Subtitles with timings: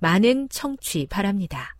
[0.00, 1.76] 많은 청취 바랍니다.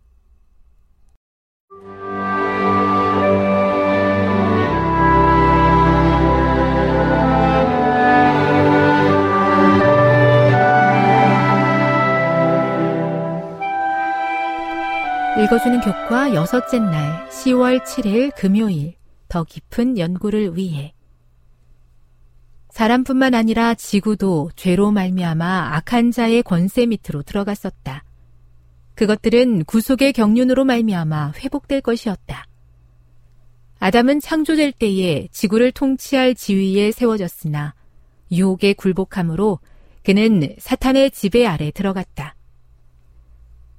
[15.42, 18.94] 읽어주는 교과 여섯째 날 10월 7일 금요일
[19.28, 20.92] 더 깊은 연구를 위해
[22.70, 28.04] 사람뿐만 아니라 지구도 죄로 말미암아 악한 자의 권세 밑으로 들어갔었다.
[28.94, 32.46] 그것들은 구속의 경륜으로 말미암아 회복될 것이었다.
[33.78, 37.74] 아담은 창조될 때에 지구를 통치할 지위에 세워졌으나
[38.30, 39.58] 유혹에 굴복함으로
[40.04, 42.34] 그는 사탄의 지배 아래 들어갔다.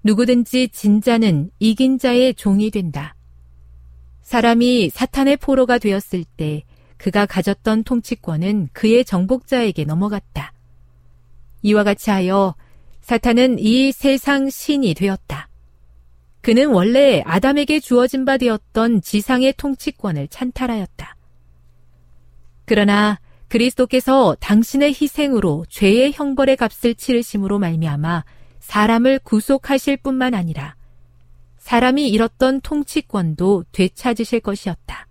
[0.03, 3.15] 누구든지 진자는 이긴 자의 종이 된다.
[4.23, 6.63] 사람이 사탄의 포로가 되었을 때
[6.97, 10.53] 그가 가졌던 통치권은 그의 정복자에게 넘어갔다.
[11.63, 12.55] 이와 같이 하여
[13.01, 15.49] 사탄은 이 세상 신이 되었다.
[16.41, 21.15] 그는 원래 아담에게 주어진 바 되었던 지상의 통치권을 찬탈하였다.
[22.65, 28.23] 그러나 그리스도께서 당신의 희생으로 죄의 형벌의 값을 치르심으로 말미암아
[28.59, 30.75] 사람을 구속하실 뿐만 아니라
[31.57, 35.07] 사람이 잃었던 통치권도 되찾으실 것이었다.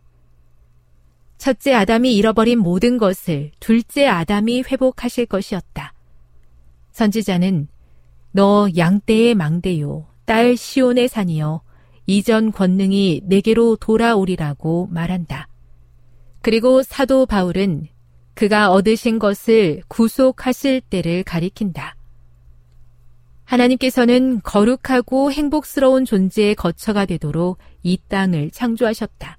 [1.39, 5.95] 첫째 아담이 잃어버린 모든 것을 둘째 아담이 회복하실 것이었다.
[6.93, 7.69] 선지자는
[8.33, 11.63] 너 양떼의 망대요, 딸 시온의 산이여,
[12.07, 15.49] 이전 권능이 내게로 돌아오리라고 말한다.
[16.43, 17.89] 그리고 사도 바울은
[18.35, 21.97] 그가 얻으신 것을 구속하실 때를 가리킨다.
[23.45, 29.39] 하나님께서는 거룩하고 행복스러운 존재의 거처가 되도록 이 땅을 창조하셨다.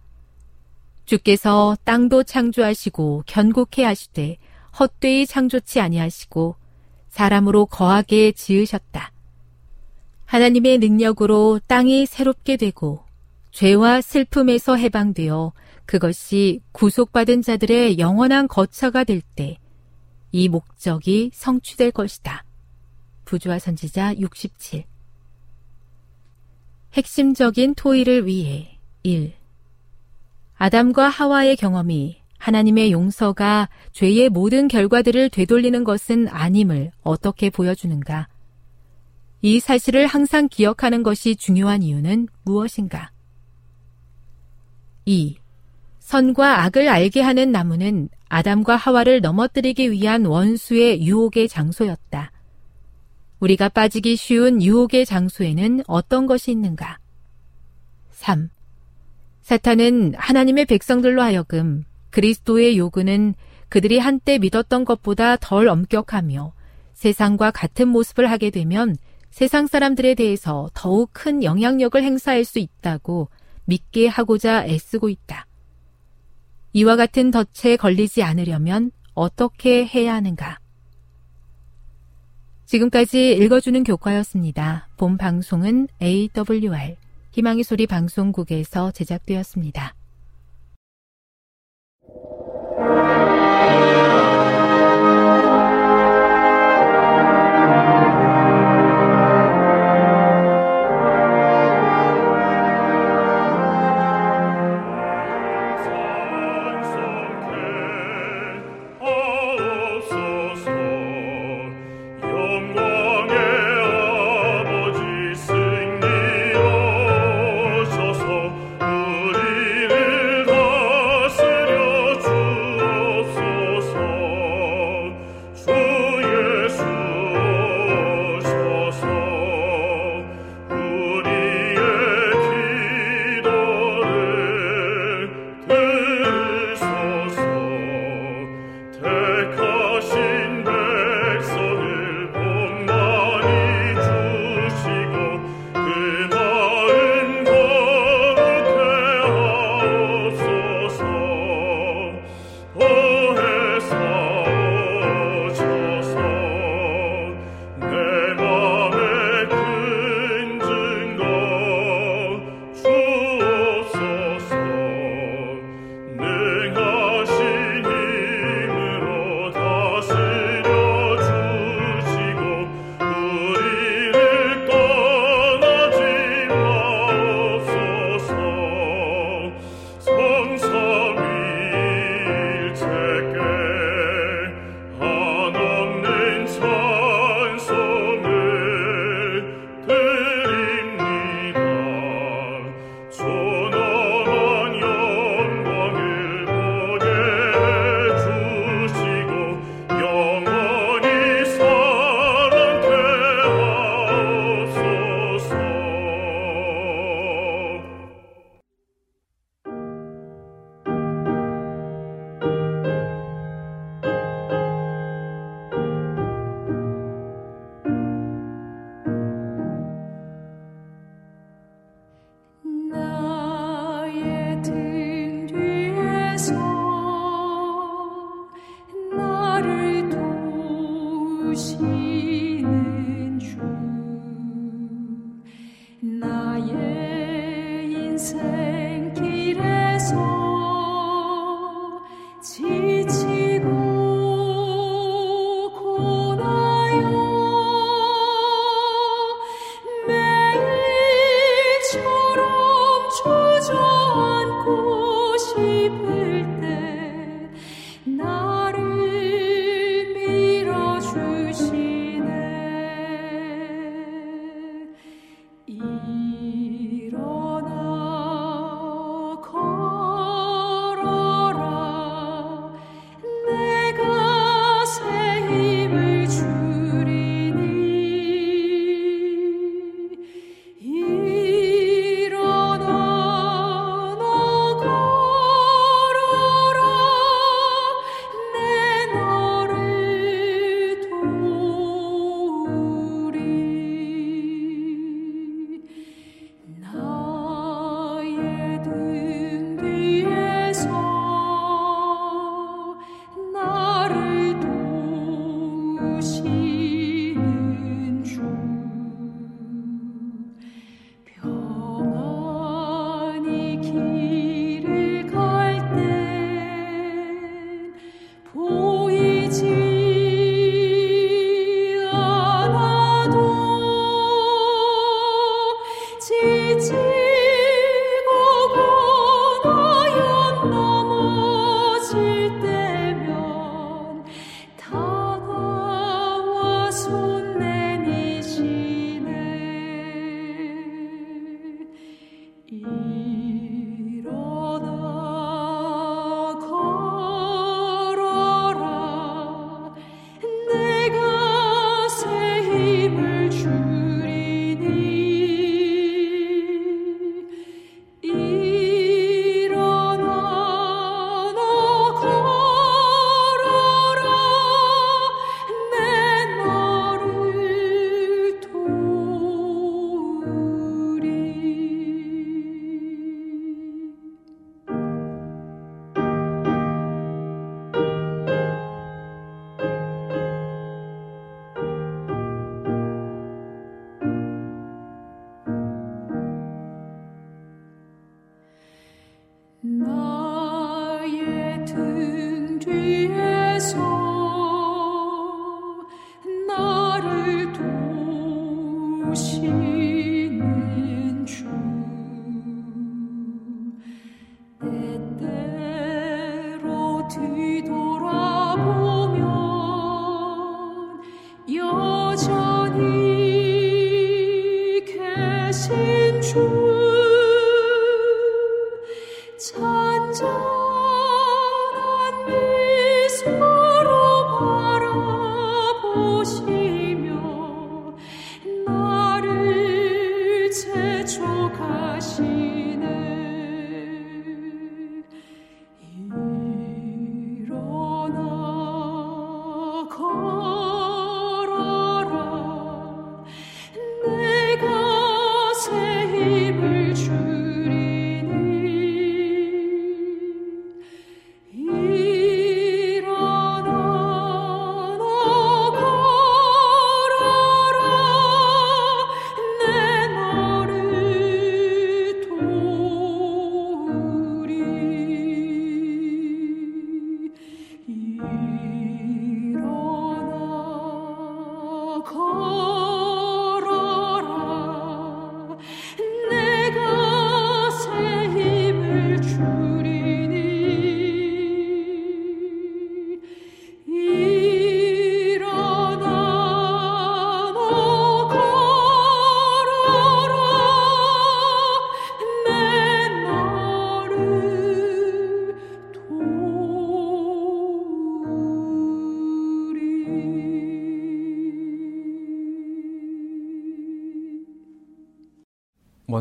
[1.05, 4.37] 주께서 땅도 창조하시고 견고케 하시되
[4.77, 6.55] 헛되이 창조치 아니하시고
[7.11, 9.11] 사람으로 거하게 지으셨다.
[10.25, 13.03] 하나님의 능력으로 땅이 새롭게 되고
[13.51, 15.53] 죄와 슬픔에서 해방되어
[15.85, 19.61] 그것이 구속받은 자들의 영원한 거처가 될 때
[20.33, 22.45] 이 목적이 성취될 것이다.
[23.25, 24.85] 부조화 선지자 67
[26.93, 29.33] 핵심적인 토의를 위해 1.
[30.55, 38.27] 아담과 하와의 경험이 하나님의 용서가 죄의 모든 결과들을 되돌리는 것은 아님을 어떻게 보여주는가?
[39.43, 43.11] 이 사실을 항상 기억하는 것이 중요한 이유는 무엇인가?
[45.05, 45.37] 2.
[45.99, 52.31] 선과 악을 알게 하는 나무는 아담과 하와를 넘어뜨리기 위한 원수의 유혹의 장소였다.
[53.39, 56.97] 우리가 빠지기 쉬운 유혹의 장소에는 어떤 것이 있는가?
[58.09, 58.49] 3.
[59.43, 63.33] 사탄은 하나님의 백성들로 하여금 그리스도의 요구는
[63.69, 66.53] 그들이 한때 믿었던 것보다 덜 엄격하며
[66.93, 68.95] 세상과 같은 모습을 하게 되면
[69.31, 73.29] 세상 사람들에 대해서 더욱 큰 영향력을 행사할 수 있다고
[73.65, 75.47] 믿게 하고자 애쓰고 있다.
[76.73, 80.59] 이와 같은 덫에 걸리지 않으려면 어떻게 해야 하는가?
[82.65, 84.87] 지금까지 읽어주는 교과였습니다.
[84.97, 86.95] 본 방송은 AWR
[87.31, 89.95] 희망의 소리 방송국에서 제작되었습니다.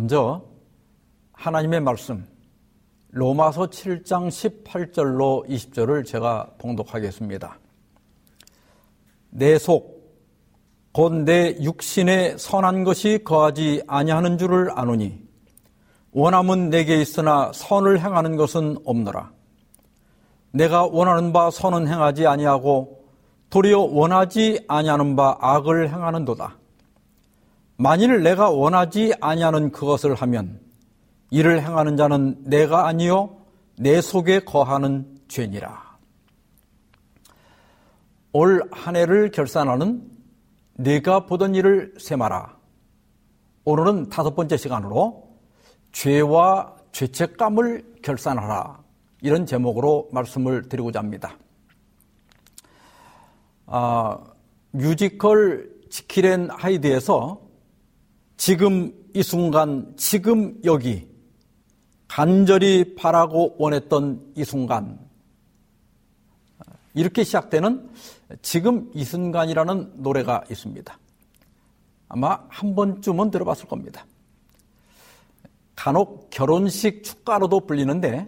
[0.00, 0.40] 먼저
[1.34, 2.26] 하나님의 말씀
[3.10, 7.58] 로마서 7장 18절로 20절을 제가 봉독하겠습니다.
[9.28, 10.00] 내 속,
[10.92, 15.20] 곧 내 육신에 선한 것이 거하지 아니하는 줄을 아노니
[16.12, 19.30] 원함은 내게 있으나 선을 행하는 것은 없노라.
[20.52, 23.04] 내가 원하는 바 선은 행하지 아니하고
[23.50, 26.59] 도리어 원하지 아니하는 바 악을 행하는도다.
[27.80, 30.60] 만일 내가 원하지 아니하는 그것을 하면
[31.30, 33.38] 이를 행하는 자는 내가 아니요
[33.78, 35.96] 내 속에 거하는 죄니라.
[38.34, 40.02] 올 한 해를 결산하는
[40.74, 42.54] 내가 보던 일을 세마라.
[43.64, 45.30] 오늘은 다섯 번째 시간으로
[45.92, 48.78] 죄와 죄책감을 결산하라.
[49.22, 51.34] 이런 제목으로 말씀을 드리고자 합니다.
[53.64, 54.18] 아,
[54.70, 57.48] 뮤지컬 지킬 앤 하이드에서
[58.40, 61.06] 지금 이 순간, 지금 여기,
[62.08, 64.98] 간절히 바라고 원했던 이 순간,
[66.94, 67.90] 이렇게 시작되는
[68.40, 70.98] 지금 이 순간이라는 노래가 있습니다.
[72.08, 74.06] 아마 한 번쯤은 들어봤을 겁니다.
[75.76, 78.26] 간혹 결혼식 축가로도 불리는데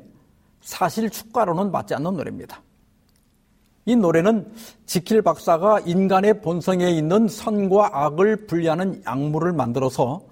[0.61, 2.61] 사실 축가로는 맞지 않는 노래입니다.
[3.85, 4.53] 이 노래는
[4.87, 10.23] 지킬 박사가 인간의 본성에 있는 선과 악을 분리하는 약물을 만들어서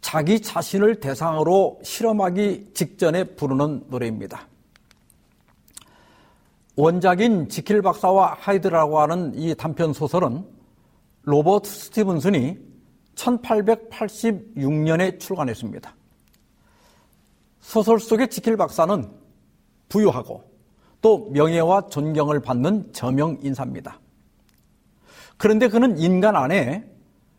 [0.00, 4.46] 자기 자신을 대상으로 실험하기 직전에 부르는 노래입니다.
[6.76, 10.44] 원작인 지킬 박사와 하이드라고 하는 이 단편 소설은
[11.22, 12.58] 로버트 스티븐슨이
[13.14, 15.94] 1886년에 출간했습니다.
[17.60, 19.10] 소설 속의 지킬 박사는
[19.88, 20.53] 부유하고
[21.04, 24.00] 또 명예와 존경을 받는 저명 인사입니다.
[25.36, 26.90] 그런데 그는 인간 안에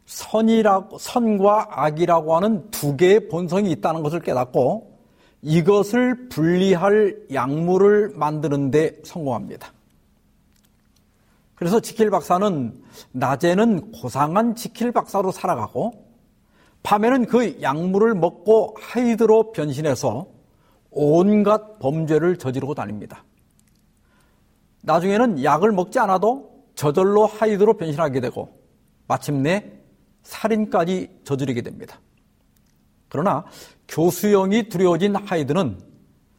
[0.05, 5.00] 선이라고, 선과 악이라고 하는 두 개의 본성이 있다는 것을 깨닫고
[5.41, 9.74] 이것을 분리할 약물을 만드는데 성공합니다.
[11.55, 16.05] 그래서 지킬 박사는 낮에는 고상한 지킬 박사로 살아가고
[16.84, 20.27] 밤에는 그 약물을 먹고 하이드로 변신해서
[20.91, 23.24] 온갖 범죄를 저지르고 다닙니다.
[24.86, 28.60] 나중에는 약을 먹지 않아도 저절로 하이드로 변신하게 되고
[29.08, 29.72] 마침내
[30.24, 32.00] 살인까지 저지르게 됩니다.
[33.10, 33.46] 그러나
[33.88, 35.80] 교수형이 두려워진 하이드는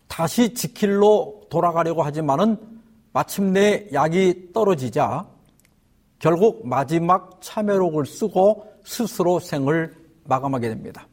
[0.09, 2.57] 다시 지킬로 돌아가려고 하지만은
[3.13, 5.27] 마침내 약이 떨어지자
[6.19, 11.07] 결국 마지막 참여록을 쓰고 스스로 생을 마감하게 됩니다.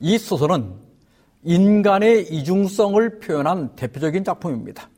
[0.00, 0.74] 이 소설은
[1.44, 4.88] 인간의 이중성을 표현한 대표적인 작품입니다.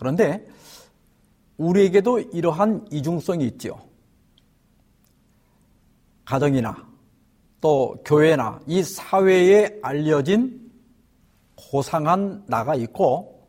[0.00, 0.44] 그런데
[1.58, 3.78] 우리에게도 이러한 이중성이 있지요.
[6.24, 6.88] 가정이나
[7.60, 10.72] 또 교회나 이 사회에 알려진
[11.54, 13.46] 고상한 나가 있고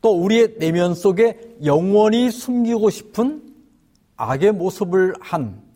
[0.00, 3.54] 또 우리의 내면 속에 영원히 숨기고 싶은
[4.16, 5.68] 악의 모습을 한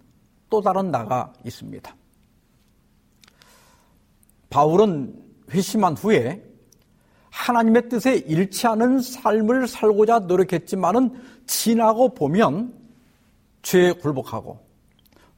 [0.53, 1.97] 또 다른 나가 있습니다.
[4.51, 5.19] 바울은
[5.51, 6.45] 회심한 후에
[7.33, 12.75] 하나님의 뜻에 일치하는 삶을 살고자 노력했지만은 지나고 보면
[13.63, 14.61] 죄에 굴복하고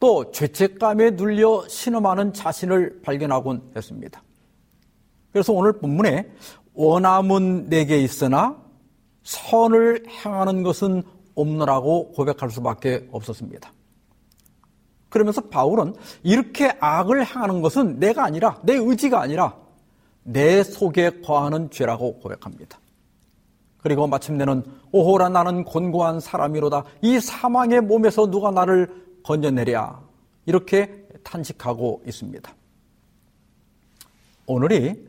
[0.00, 4.22] 또 죄책감에 눌려 신음하는 자신을 발견하곤 했습니다.
[5.32, 6.30] 그래서 오늘 본문에
[6.74, 8.60] 원함은 내게 있으나
[9.22, 11.02] 선을 행하는 것은
[11.36, 13.72] 없느라고 고백할 수밖에 없었습니다.
[15.08, 19.63] 그러면서 바울은 이렇게 악을 행하는 것은 내가 아니라 내 의지가 아니라
[20.24, 22.78] 내 속에 거하는 죄라고 고백합니다.
[23.78, 26.84] 그리고 마침내는 오호라 나는 곤고한 사람이로다.
[27.02, 30.02] 이 사망의 몸에서 누가 나를 건져내랴.
[30.46, 32.54] 이렇게 탄식하고 있습니다.
[34.46, 35.06] 오늘이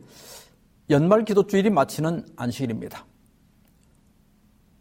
[0.90, 3.04] 연말 기도주일이 마치는 안식일입니다.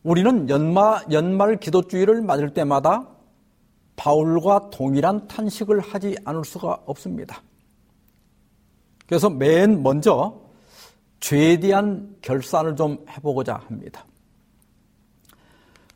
[0.03, 3.07] 우리는 연마, 연말 기도주일을 맞을 때마다
[3.95, 7.41] 바울과 동일한 탄식을 하지 않을 수가 없습니다.
[9.07, 10.41] 그래서 맨 먼저
[11.19, 14.05] 죄에 대한 결산을 좀 해보고자 합니다.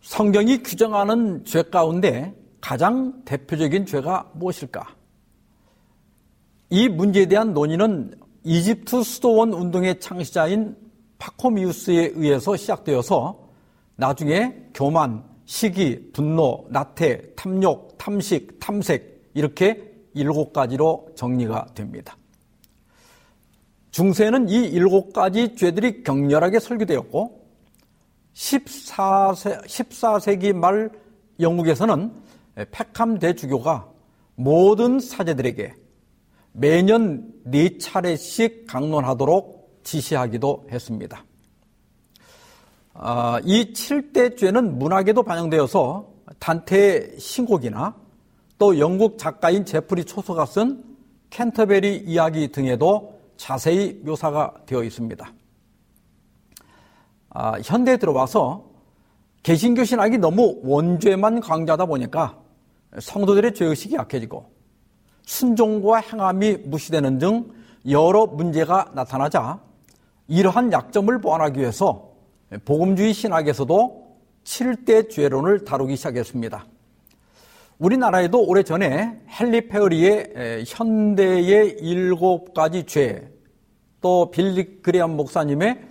[0.02, 4.96] 성경이 규정하는 죄 가운데 가장 대표적인 죄가 무엇일까?
[6.72, 10.76] 이 문제에 대한 논의는 이집트 수도원 운동의 창시자인
[11.18, 13.50] 파코미우스에 의해서 시작되어서
[13.96, 22.19] 나중에 교만, 시기, 분노, 나태, 탐욕, 탐식, 탐색 이렇게 일곱 가지로 정리가 됩니다.
[23.92, 27.40] 중세는 이 일곱 가지 죄들이 격렬하게 설계되었고
[28.34, 30.92] 14세, 14세기 말
[31.40, 32.12] 영국에서는
[32.72, 33.88] 팩함 대주교가
[34.36, 35.74] 모든 사제들에게
[36.54, 41.24] 매년 네 차례씩 강론하도록 지시하기도 했습니다.
[42.94, 46.08] 아, 이 7대 죄는 문학에도 반영되어서
[46.40, 47.96] 단테의 신곡이나
[48.58, 50.84] 또 영국 작가인 제프리 초소가 쓴
[51.30, 55.34] 캔터베리 이야기 등에도 자세히 묘사가 되어 있습니다.
[57.30, 58.66] 아, 현대에 들어와서
[59.44, 62.38] 개신교 신학이 너무 원죄만 강조하다 보니까
[63.00, 64.52] 성도들의 죄의식이 약해지고
[65.26, 67.50] 순종과 행함이 무시되는 등
[67.88, 69.62] 여러 문제가 나타나자
[70.28, 72.12] 이러한 약점을 보완하기 위해서
[72.66, 76.66] 복음주의 신학에서도 7대 죄론을 다루기 시작했습니다.
[77.80, 83.32] 우리나라에도 오래전에 헨리 페어리의 현대의 일곱 가지 죄,
[84.02, 85.82] 또 빌리 그레엄 목사님의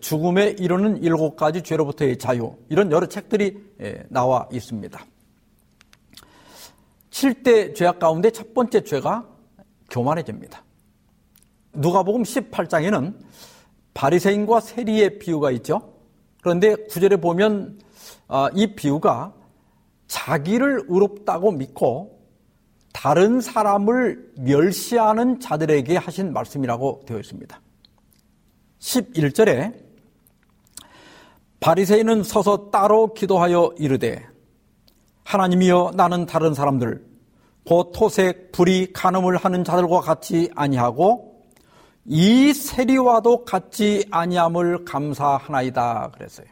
[0.00, 3.56] 죽음에 이르는 일곱 가지 죄로부터의 자유, 이런 여러 책들이
[4.08, 5.06] 나와 있습니다.
[7.10, 9.24] 7대 죄악 가운데 첫 번째 죄가
[9.88, 10.64] 교만해집니다.
[11.74, 13.14] 누가복음 18장에는
[13.94, 15.94] 바리새인과 세리의 비유가 있죠.
[16.42, 17.78] 그런데 구절에 보면
[18.28, 19.32] 아, 이 비유가
[20.08, 22.16] 자기를 의롭다고 믿고
[22.92, 27.60] 다른 사람을 멸시하는 자들에게 하신 말씀이라고 되어 있습니다.
[28.80, 29.74] 11절에
[31.60, 34.26] 바리새인은 서서 따로 기도하여 이르되
[35.24, 37.04] 하나님이여 나는 다른 사람들
[37.66, 41.42] 곧 토색 불이 간음을 하는 자들과 같이 아니하고
[42.04, 46.46] 이 세리와도 같지 아니함을 감사하나이다 그랬어요.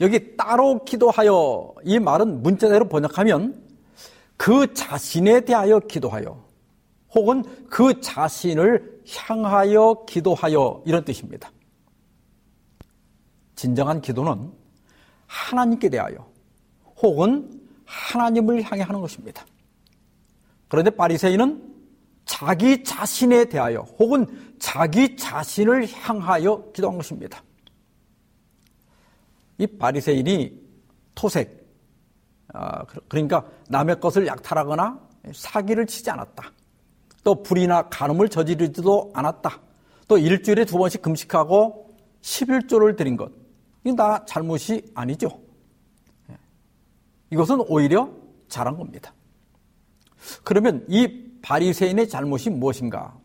[0.00, 3.62] 여기 따로 기도하여 이 말은 문자대로 번역하면
[4.36, 6.44] 그 자신에 대하여 기도하여
[7.14, 11.50] 혹은 그 자신을 향하여 기도하여 이런 뜻입니다.
[13.56, 14.52] 진정한 기도는
[15.26, 16.30] 하나님께 대하여
[17.02, 19.44] 혹은 하나님을 향해 하는 것입니다.
[20.68, 21.74] 그런데 바리새인은
[22.24, 24.26] 자기 자신에 대하여 혹은
[24.58, 27.42] 자기 자신을 향하여 기도한 것입니다.
[29.58, 30.68] 이 바리새인이
[31.14, 31.66] 토색,
[32.54, 35.00] 아, 그러니까 남의 것을 약탈하거나
[35.34, 36.52] 사기를 치지 않았다.
[37.24, 39.60] 또 불이나 간음을 저지르지도 않았다.
[40.06, 41.90] 또 일주일에 두 번씩 금식하고
[42.22, 43.30] 11조를 드린 것.
[43.84, 45.28] 이건 다 잘못이 아니죠.
[46.30, 46.36] 예.
[47.30, 48.10] 이것은 오히려
[48.48, 49.12] 잘한 겁니다.
[50.44, 53.16] 그러면 이 바리새인의 잘못이 무엇인가?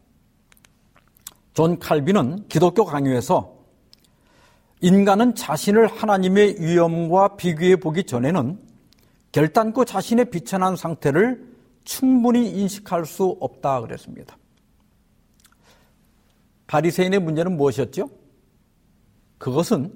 [1.54, 3.63] 존 칼빈은 기독교 강요에서
[4.84, 8.60] 인간은 자신을 하나님의 위엄과 비교해 보기 전에는
[9.32, 11.42] 결단코 자신의 비천한 상태를
[11.86, 14.38] 충분히 인식할 수 없다 그랬습니다.
[16.68, 18.10] 바리새인의 문제는 무엇이었죠?
[19.38, 19.94] 그것은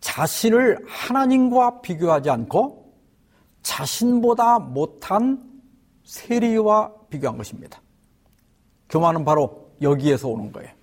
[0.00, 2.94] 자신을 하나님과 비교하지 않고
[3.62, 5.46] 자신보다 못한
[6.04, 7.82] 세리와 비교한 것입니다.
[8.88, 10.79] 교만은 바로 여기에서 오는 거예요.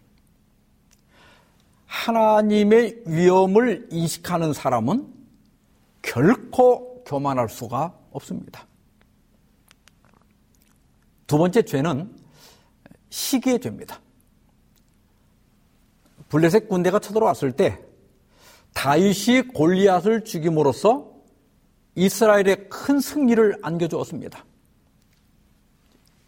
[1.87, 5.13] 하나님의 위엄을 인식하는 사람은
[6.01, 8.65] 결코 교만할 수가 없습니다.
[11.25, 12.13] 두 번째 죄는
[13.09, 13.99] 시기의 죄입니다.
[16.29, 17.79] 블레셋 군대가 쳐들어왔을 때
[18.73, 21.11] 다윗이 골리앗을 죽임으로써
[21.95, 24.45] 이스라엘의 큰 승리를 안겨주었습니다.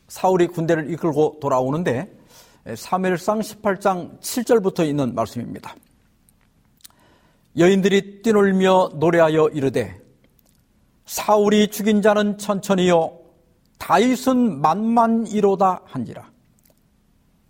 [0.08, 2.19] 사울이 군대를 이끌고 돌아오는데
[2.76, 5.76] 사무엘상 18장 7절부터 있는 말씀입니다.
[7.58, 10.00] 여인들이 뛰놀며 노래하여 이르되
[11.06, 13.18] 사울이 죽인 자는 천천히요
[13.80, 16.30] 다윗은 만만이로다 한지라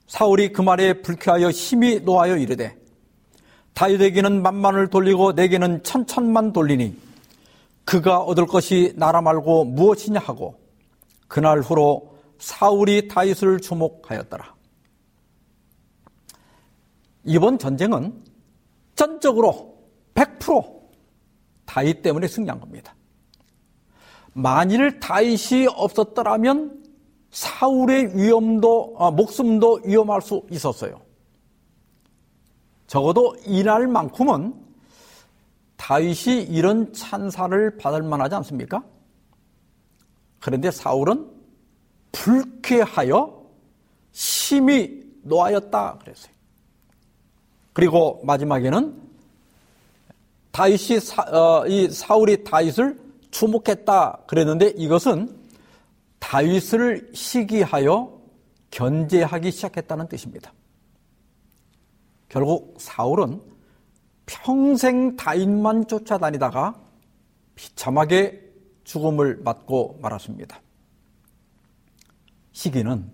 [0.08, 2.76] 사울이 그 말에 불쾌하여 심히 노하여 이르되
[3.74, 6.98] 다윗에게는 만만을 돌리고 내게는 천천만 돌리니
[7.86, 10.60] 그가 얻을 것이 나라 말고 무엇이냐 하고
[11.28, 14.59] 그날 후로 사울이 다윗을 주목하였더라.
[17.30, 18.24] 이번 전쟁은
[18.96, 19.78] 전적으로
[20.15, 20.80] 100%
[21.65, 22.96] 다윗 때문에 승리한 겁니다.
[24.34, 26.84] 만일 다윗이 없었더라면
[27.30, 31.02] 사울의 위험도 아, 목숨도 위험할 수 있었어요.
[32.88, 34.56] 적어도 이날만큼은
[35.78, 38.84] 다윗이 이런 찬사를 받을 만하지 않습니까?
[40.39, 41.30] 그런데 사울은
[42.12, 43.46] 불쾌하여
[44.12, 46.38] 심히 노하였다 그랬어요.
[47.74, 49.10] 그리고 마지막에는
[50.52, 53.00] 다윗이 사, 어, 이 사울이 다윗을
[53.32, 55.38] 주목했다 그랬는데 이것은
[56.20, 58.20] 다윗을 시기하여
[58.72, 60.52] 견제하기 시작했다는 뜻입니다.
[62.28, 63.42] 결국 사울은
[64.26, 66.80] 평생 다윗만 쫓아다니다가
[67.56, 68.48] 비참하게
[68.84, 70.62] 죽음을 맞고 말았습니다.
[72.52, 73.12] 시기는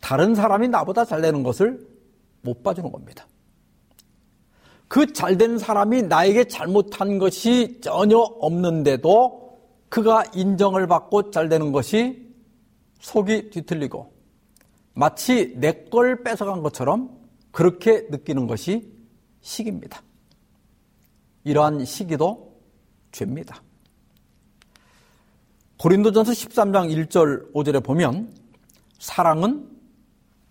[0.00, 1.89] 다른 사람이 나보다 잘 되는 것을
[2.42, 3.26] 못 봐주는 겁니다.
[4.88, 12.28] 그 잘된 사람이 나에게 잘못한 것이 전혀 없는데도 그가 인정을 받고 잘되는 것이
[13.00, 14.12] 속이 뒤틀리고
[14.94, 17.10] 마치 내 걸 뺏어간 것처럼
[17.50, 18.92] 그렇게 느끼는 것이
[19.40, 20.02] 시기입니다.
[21.44, 22.60] 이러한 시기도
[23.12, 23.62] 죄입니다.
[25.78, 28.32] 고린도전서 13장 1절 5절에 보면
[28.98, 29.66] 사랑은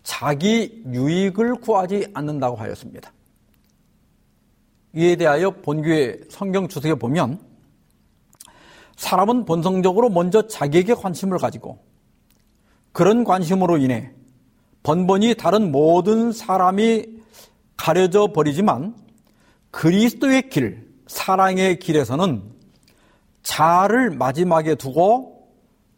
[0.02, 3.12] 자기 유익을 구하지 않는다고 하였습니다.
[4.94, 7.38] 이에 대하여 본교의 성경 주석에 보면
[8.96, 11.78] 사람은 본성적으로 먼저 자기에게 관심을 가지고
[12.92, 14.12] 그런 관심으로 인해
[14.82, 17.06] 번번이 다른 모든 사람이
[17.76, 18.94] 가려져 버리지만
[19.70, 22.42] 그리스도의 길, 사랑의 길에서는
[23.42, 25.48] 자를 마지막에 두고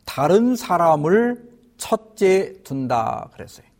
[0.05, 3.72] 다른 사람을 첫째 둔다 그랬어요.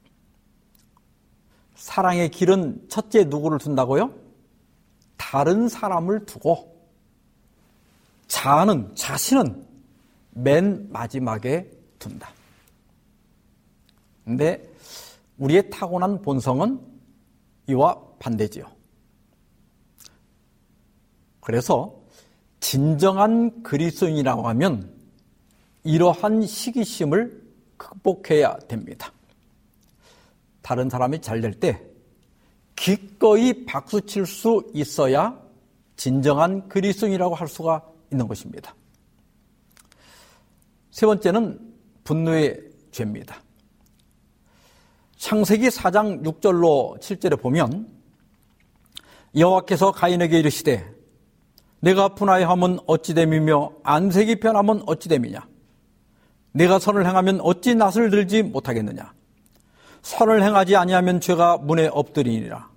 [1.83, 4.15] 사랑의 길은 첫째 누구를 둔다고요?
[5.17, 6.81] 다른 사람을 두고
[8.29, 9.67] 자는 자신은
[10.31, 11.69] 맨 마지막에
[11.99, 12.31] 둔다.
[14.25, 14.65] 근데
[15.39, 16.81] 우리의 타고난 본성은
[17.67, 18.65] 이와 반대지요.
[21.41, 22.01] 그래서
[22.61, 24.95] 진정한 그리스도인이라고 하면
[25.83, 27.43] 이러한 시기심을
[27.77, 29.13] 극복해야 됩니다.
[30.63, 31.81] 다른 사람이 잘 될 때
[32.77, 35.39] 기꺼이 박수 칠 수 있어야
[35.97, 38.75] 진정한 그리스도인이라고 할 수가 있는 것입니다.
[40.91, 41.61] 세 번째는
[42.05, 43.41] 분노의 죄입니다.
[45.17, 47.89] 창세기 4장 6절로 7절에 보면
[49.37, 50.85] 여호와께서 가인에게 이르시되
[51.81, 55.47] 내가 분하여 함은 어찌 됨이며 안색이 변함은 어찌 됨이냐
[56.53, 59.13] 내가 선을 행하면 어찌 낯을 들지 못하겠느냐
[60.03, 62.71] 선을 행하지 아니하면 죄가 문에 엎드리니라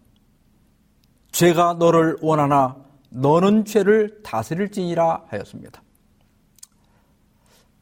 [1.32, 2.78] 죄가 너를 원하나
[3.10, 5.82] 너는 죄를 다스릴지니라 하였습니다.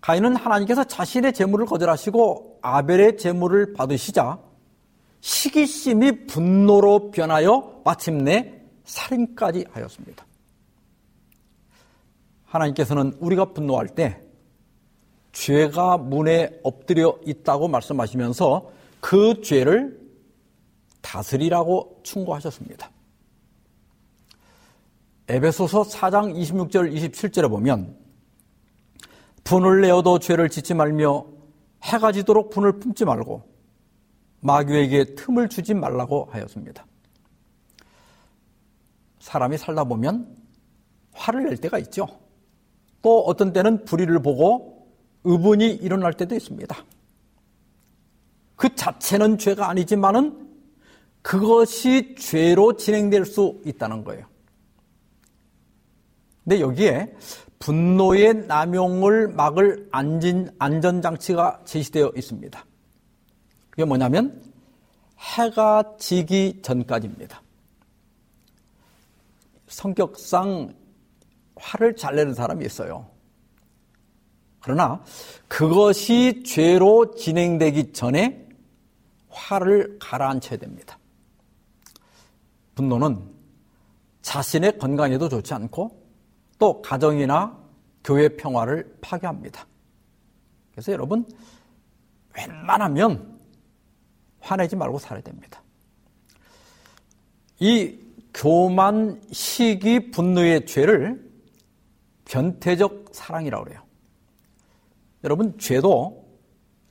[0.02, 4.40] 가인은 하나님께서 자신의 재물을 거절하시고 아벨의 재물을 받으시자
[5.22, 10.26] 시기심이 분노로 변하여 마침내 살인까지 하였습니다.
[12.46, 14.22] 하나님께서는 우리가 분노할 때
[15.32, 18.72] 죄가 문에 엎드려 있다고 말씀하시면서
[19.04, 20.00] 그 죄를
[21.02, 22.90] 다스리라고 충고하셨습니다.
[25.28, 27.98] 에베소서 4장 26절 27절에 보면
[29.44, 31.26] 분을 내어도 죄를 짓지 말며
[31.84, 33.44] 해가 지도록 분을 품지 말고
[34.40, 36.86] 마귀에게 틈을 주지 말라고 하였습니다.
[39.20, 40.34] 사람이 살다 보면
[41.12, 42.08] 화를 낼 때가 있죠.
[43.02, 44.88] 또 어떤 때는 불의를 보고
[45.26, 46.93] 의분이 일어날 때도 있습니다.
[48.64, 50.50] 그 자체는 죄가 아니지만은
[51.22, 54.26] 그것이 죄로 진행될 수 있다는 거예요.
[56.46, 57.14] 근데 여기에
[57.60, 62.66] 분노의 남용을 막을 안전장치가 제시되어 있습니다.
[63.70, 64.42] 그게 뭐냐면
[65.20, 67.42] 해가 지기 전까지입니다.
[69.68, 70.74] 성격상
[71.58, 73.10] 화를 잘 내는 사람이 있어요.
[74.62, 75.04] 그러나
[75.50, 78.43] 그것이 죄로 진행되기 전에
[79.34, 80.98] 화를 가라앉혀야 됩니다.
[82.76, 83.22] 분노는
[84.22, 86.02] 자신의 건강에도 좋지 않고
[86.60, 87.58] 또 가정이나
[88.04, 89.66] 교회 평화를 파괴합니다.
[90.72, 91.26] 그래서 여러분
[92.36, 93.40] 웬만하면
[94.40, 95.62] 화내지 말고 살아야 됩니다.
[97.60, 97.98] 이
[98.34, 101.32] 교만, 시기, 분노의 죄를
[102.26, 103.84] 변태적 사랑이라고 그래요.
[105.24, 106.28] 여러분, 죄도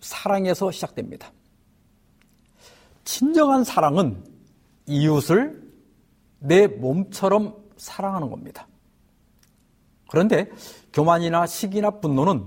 [0.00, 1.32] 사랑에서 시작됩니다.
[3.04, 4.24] 진정한 사랑은
[4.86, 5.62] 이웃을
[6.38, 8.66] 내 몸처럼 사랑하는 겁니다.
[10.08, 10.50] 그런데
[10.92, 12.44] 교만이나 시기나 분노는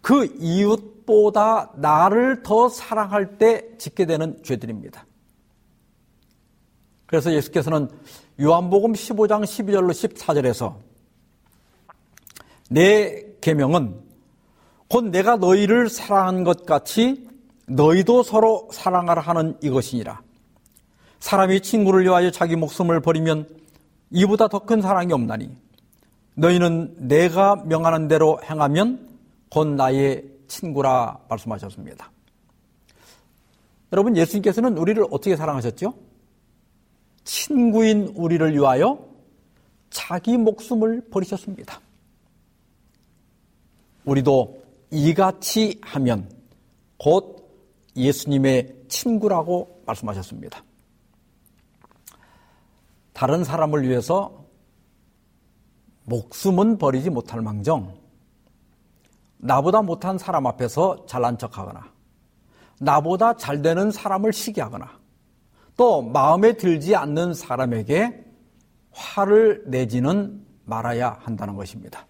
[0.00, 5.06] 그 이웃보다 나를 더 사랑할 때 짓게 되는 죄들입니다.
[7.06, 7.88] 그래서 예수께서는
[8.40, 10.76] 요한복음 15장 12절로 14절에서
[12.70, 14.00] 내 계명은
[14.88, 17.28] 곧 내가 너희를 사랑한 것 같이
[17.70, 20.20] 너희도 서로 사랑하라 하는 이것이니라.
[21.20, 23.48] 사람이 친구를 위하여 자기 목숨을 버리면
[24.10, 25.56] 이보다 더 큰 사랑이 없나니
[26.34, 29.08] 너희는 내가 명하는 대로 행하면
[29.50, 32.10] 곧 나의 친구라 말씀하셨습니다.
[33.92, 35.94] 여러분 예수님께서는 우리를 어떻게 사랑하셨죠?
[37.24, 38.98] 친구인 우리를 위하여
[39.90, 41.80] 자기 목숨을 버리셨습니다.
[44.04, 46.28] 우리도 이같이 하면
[46.96, 47.39] 곧
[48.00, 50.62] 예수님의 친구라고 말씀하셨습니다.
[53.12, 54.44] 다른 사람을 위해서
[56.04, 57.98] 목숨은 버리지 못할 망정,
[59.38, 61.92] 나보다 못한 사람 앞에서 잘난 척 하거나,
[62.80, 64.98] 나보다 잘 되는 사람을 시기하거나,
[65.76, 68.24] 또 마음에 들지 않는 사람에게
[68.90, 72.06] 화를 내지는 말아야 한다는 것입니다.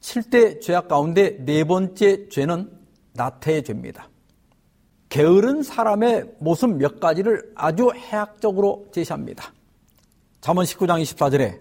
[0.00, 2.75] 7대 죄악 가운데 네 번째 죄는
[3.16, 4.08] 나태의 죄입니다.
[5.08, 9.52] 게으른 사람의 모습 몇 가지를 아주 해학적으로 제시합니다.
[10.40, 11.60] 잠언 19장 24절에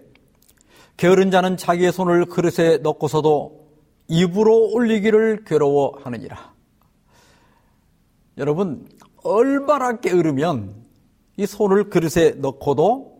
[0.97, 3.65] 게으른 자는 자기의 손을 그릇에 넣고서도
[4.07, 6.53] 입으로 올리기를 괴로워하느니라.
[8.37, 8.87] 여러분
[9.23, 10.85] 얼마나 게으르면
[11.37, 13.15] 이 손을 그릇에 넣고도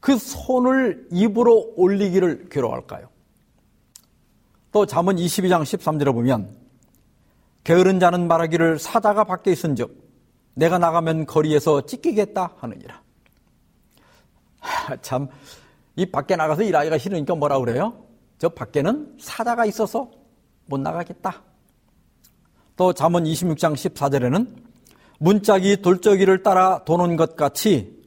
[0.00, 3.08] 그 손을 입으로 올리기를 괴로워할까요?
[4.72, 6.65] 또 잠언 22장 13절에 보면
[7.66, 9.90] 게으른 자는 말하기를 사자가 밖에 있은즉
[10.54, 13.02] 내가 나가면 거리에서 찢기겠다 하느니라.
[15.02, 15.26] 참,
[15.96, 18.04] 이 밖에 나가서 일하기가 싫으니까 뭐라 그래요?
[18.38, 20.08] 저 밖에는 사자가 있어서
[20.66, 21.42] 못 나가겠다.
[22.76, 24.46] 또 잠언 26장 14절에는
[25.18, 28.00] 문짝이 돌적이를 따라 도는 것 같이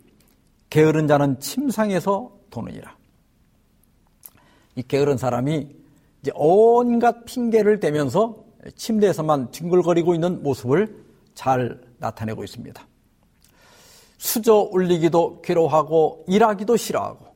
[0.70, 2.96] 게으른 자는 침상에서 도느니라.
[4.76, 5.76] 이 게으른 사람이
[6.22, 12.88] 이제 온갖 핑계를 대면서 침대에서만 뒹굴거리고 있는 모습을 잘 나타내고 있습니다.
[14.18, 17.28] 수저 올리기도 괴로워하고 일하기도 싫어하고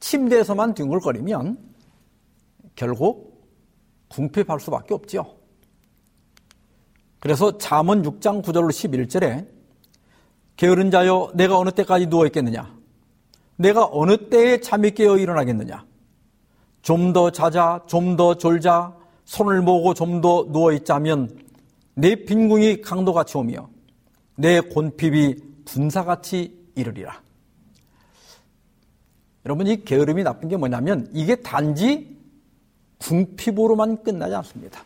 [0.00, 1.58] 침대에서만 뒹굴거리면
[2.74, 3.48] 결국
[4.08, 5.26] 궁핍할 수밖에 없지요.
[7.20, 9.48] 그래서 잠언 6장 9절로 11절에
[10.56, 12.74] 게으른 자여 내가 어느 때까지 누워 있겠느냐?
[13.56, 15.84] 내가 어느 때에 잠이 깨어 일어나겠느냐?
[16.82, 21.38] 좀 더 자자, 좀 더 졸자, 손을 모으고 좀 더 누워있자면
[21.94, 23.68] 내 빈궁이 강도같이 오며
[24.36, 27.22] 내 곤핍이 군사같이 이르리라.
[29.46, 32.16] 여러분 이 게으름이 나쁜 게 뭐냐면 이게 단지
[32.98, 34.84] 궁핍으로만 끝나지 않습니다.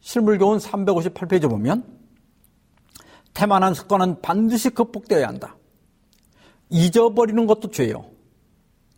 [0.00, 1.84] 실물교훈 358페이지 보면
[3.32, 5.56] 태만한 습관은 반드시 극복되어야 한다.
[6.70, 8.04] 잊어버리는 것도 죄요.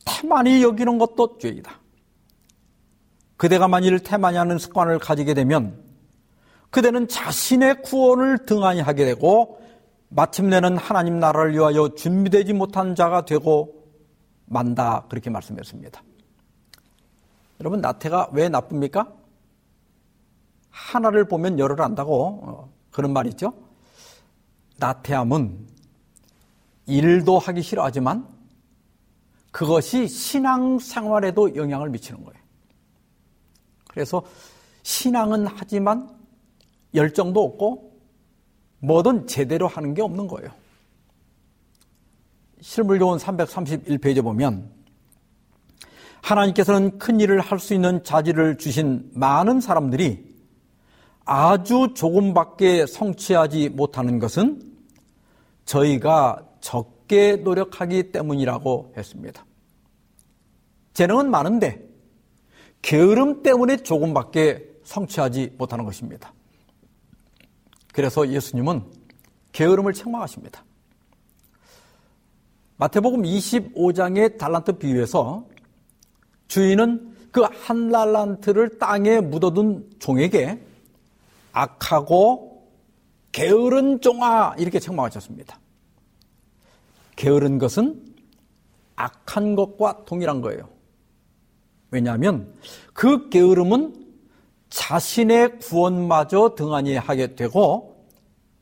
[0.05, 1.79] 태만히 여기는 것도 죄이다.
[3.37, 5.83] 그대가 만일 태만히 하는 습관을 가지게 되면
[6.71, 9.61] 그대는 자신의 구원을 등한히 하게 되고
[10.09, 13.87] 마침내는 하나님 나라를 위하여 준비되지 못한 자가 되고
[14.47, 16.03] 만다 그렇게 말씀했습니다.
[17.61, 19.13] 여러분 나태가 왜 나쁩니까?
[20.71, 23.55] 하나를 보면 열을 안다고 어, 그런 말 있죠.
[24.79, 25.67] 나태함은
[26.87, 28.29] 일도 하기 싫어하지만
[29.51, 32.46] 그것이 신앙 생활에도 영향을 미치는 거예요.
[33.97, 34.23] 그래서
[34.83, 36.07] 신앙은 하지만
[36.93, 37.99] 열정도 없고
[38.81, 40.51] 뭐든 제대로 하는 게 없는 거예요.
[42.61, 44.71] 실물교훈 331페이지에 보면
[46.21, 50.37] 하나님께서는 큰 일을 할 수 있는 자질을 주신 많은 사람들이
[51.25, 54.61] 아주 조금밖에 성취하지 못하는 것은
[55.65, 59.47] 저희가 적게 노력하기 때문이라고 했습니다.
[60.93, 61.86] 재능은 많은데
[62.83, 66.33] 게으름 때문에 조금밖에 성취하지 못하는 것입니다.
[67.93, 68.85] 그래서 예수님은
[69.53, 70.65] 게으름을 책망하십니다.
[72.77, 75.47] 마태복음 25장의 달란트 비유에서
[76.49, 80.59] 주인은 그 한 달란트를 땅에 묻어둔 종에게
[81.53, 82.67] 악하고
[83.33, 85.61] 게으른 종아 이렇게 책망하셨습니다.
[87.17, 88.03] 게으른 것은
[88.97, 90.71] 악한 것과 동일한 거예요.
[91.91, 92.53] 왜냐하면
[92.93, 94.07] 그 게으름은
[94.71, 98.05] 자신의 구원마저 등한히 하게 되고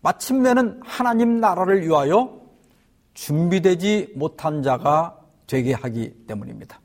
[0.00, 2.40] 마침내는 하나님 나라를 위하여
[3.14, 6.80] 준비되지 못한 자가 되게 하기 때문입니다.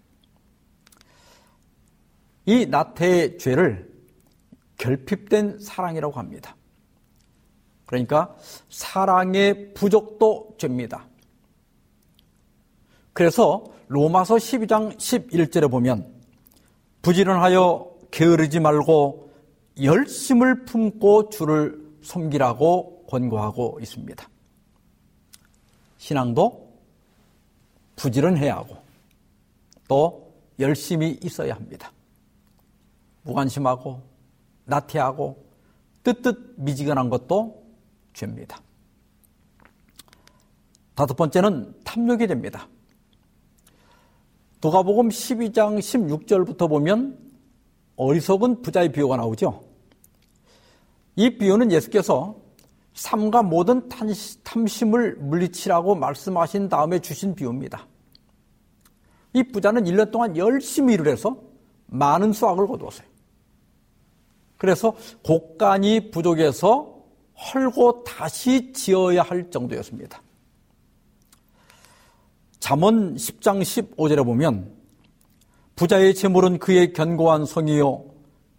[2.46, 3.90] 이 나태의 죄를
[4.78, 6.56] 결핍된 사랑이라고 합니다.
[7.86, 8.36] 그러니까
[8.70, 11.08] 사랑의 부족도 죄입니다.
[13.14, 16.19] 그래서 로마서 12장 11절에 보면
[17.02, 19.32] 부지런하여 게으르지 말고
[19.82, 24.28] 열심을 품고 주를 섬기라고 권고하고 있습니다.
[25.98, 26.70] 신앙도
[27.96, 28.78] 부지런해야 하고
[29.88, 31.92] 또 열심히 있어야 합니다.
[33.24, 34.02] 무관심하고
[34.66, 35.46] 나태하고
[36.04, 37.64] 뜨뜻 미지근한 것도
[38.14, 38.62] 죄입니다.
[40.96, 42.68] 다섯 번째는 탐욕이 됩니다.
[44.62, 47.18] 도가복음 12장 16절부터 보면
[47.96, 49.62] 어리석은 부자의 비유가 나오죠.
[51.16, 52.36] 이 비유는 예수께서
[52.94, 53.88] 삶과 모든
[54.44, 57.88] 탐심을 물리치라고 말씀하신 다음에 주신 비유입니다.
[59.34, 61.38] 이 부자는 1년 동안 열심히 일을 해서
[61.88, 63.08] 많은 수확을 거두었어요.
[64.58, 64.94] 그래서
[65.24, 67.00] 곡간이 부족해서
[67.54, 70.22] 헐고 다시 지어야 할 정도였습니다.
[72.60, 74.74] 잠언 10장 15절에 보면
[75.76, 78.06] 부자의 재물은 그의 견고한 성이요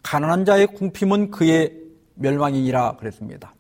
[0.03, 1.79] 가난한 자의 궁핍은 그의
[2.15, 3.55] 멸망이니라 그랬습니다.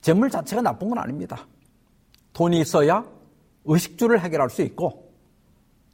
[0.00, 1.46] 재물 자체가 나쁜 건 아닙니다.
[2.32, 3.04] 돈이 있어야
[3.64, 5.12] 의식주를 해결할 수 있고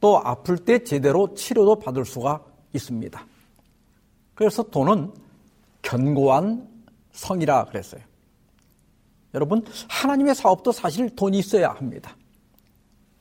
[0.01, 3.27] 또 아플 때 제대로 치료도 받을 수가 있습니다.
[4.35, 5.13] 그래서 돈은
[5.83, 6.69] 견고한
[7.13, 8.03] 성이라 그랬어요.
[9.35, 12.17] 여러분, 하나님의 사업도 사실 돈이 있어야 합니다.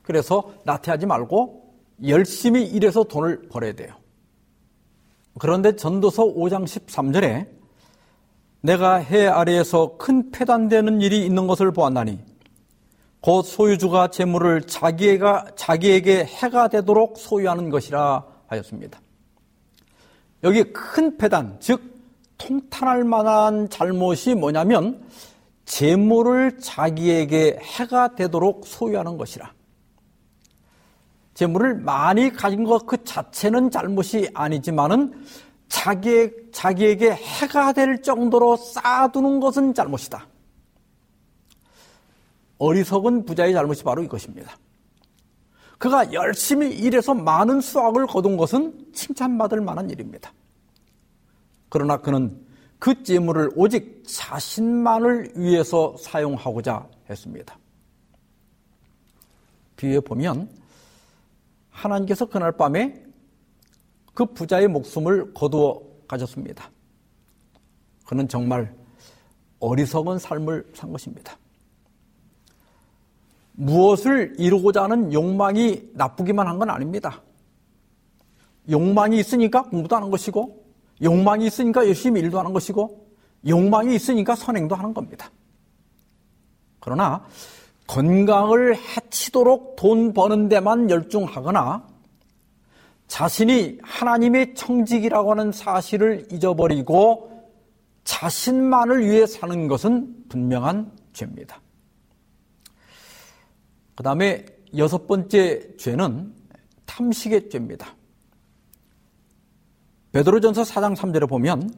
[0.02, 1.74] 그래서 나태하지 말고
[2.06, 3.94] 열심히 일해서 돈을 벌어야 돼요.
[5.38, 7.46] 그런데 전도서 5장 13절에
[8.60, 12.18] 내가 해 아래에서 큰 폐단되는 일이 있는 것을 보았나니
[13.20, 19.00] 곧 소유주가 재물을 자기가 자기에게 해가 되도록 소유하는 것이라 하였습니다.
[20.44, 21.80] 여기 큰 폐단, 즉
[22.36, 25.04] 통탄할 만한 잘못이 뭐냐면
[25.64, 29.52] 재물을 자기에게 해가 되도록 소유하는 것이라.
[31.34, 35.24] 재물을 많이 가진 것 그 자체는 잘못이 아니지만은
[35.68, 40.26] 자기, 자기에게 해가 될 정도로 쌓아두는 것은 잘못이다.
[42.58, 44.56] 어리석은 부자의 잘못이 바로 이것입니다.
[45.78, 50.32] 그가 열심히 일해서 많은 수확을 거둔 것은 칭찬받을 만한 일입니다.
[51.68, 52.38] 그러나 그는
[52.78, 57.58] 그 재물을 오직 자신만을 위해서 사용하고자 했습니다.
[59.76, 60.48] 뒤에 보면
[61.84, 63.02] 하나님께서 그날 밤에
[64.14, 66.70] 그 부자의 목숨을 거두어 가졌습니다.
[68.06, 68.74] 그는 정말
[69.58, 71.38] 어리석은 삶을 산 것입니다.
[73.52, 77.22] 무엇을 이루고자 하는 욕망이 나쁘기만 한 건 아닙니다.
[78.70, 80.64] 욕망이 있으니까 공부도 하는 것이고,
[81.02, 83.08] 욕망이 있으니까 열심히 일도 하는 것이고,
[83.46, 85.30] 욕망이 있으니까 선행도 하는 겁니다.
[86.80, 87.24] 그러나
[87.86, 91.86] 건강을 해치도록 돈 버는 데만 열중하거나
[93.08, 97.30] 자신이 하나님의 청직이라고 하는 사실을 잊어버리고
[98.04, 101.60] 자신만을 위해 사는 것은 분명한 죄입니다.
[103.94, 106.32] 그 다음에 여섯 번째 죄는
[106.86, 107.94] 탐식의 죄입니다.
[110.12, 111.70] 베드로전서 4장 3절에 보면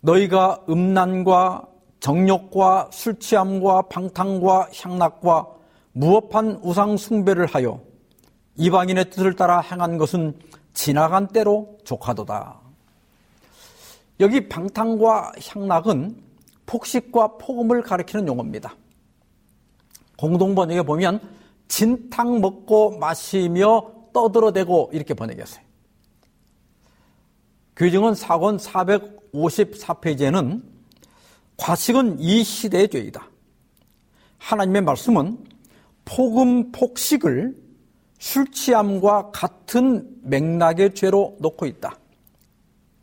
[0.00, 1.69] 너희가 음란과
[2.00, 5.46] 정욕과 술 취함과 방탕과 향락과
[5.92, 7.80] 무업한 우상 숭배를 하여
[8.56, 10.36] 이방인의 뜻을 따라 행한 것은
[10.72, 12.58] 지나간 때로 족하도다.
[14.20, 16.16] 여기 방탕과 향락은
[16.66, 18.74] 폭식과 폭음을 가리키는 용어입니다.
[20.16, 21.20] 공동 번역에 보면
[21.68, 25.64] 진탕 먹고 마시며 떠들어대고 이렇게 번역했어요.
[27.76, 30.62] 규정은 사권 454페이지에는
[31.60, 33.28] 과식은 이 시대의 죄이다.
[34.38, 35.44] 하나님의 말씀은
[36.06, 37.54] 폭음 폭식을
[38.18, 41.98] 술 취함과 같은 맥락의 죄로 놓고 있다.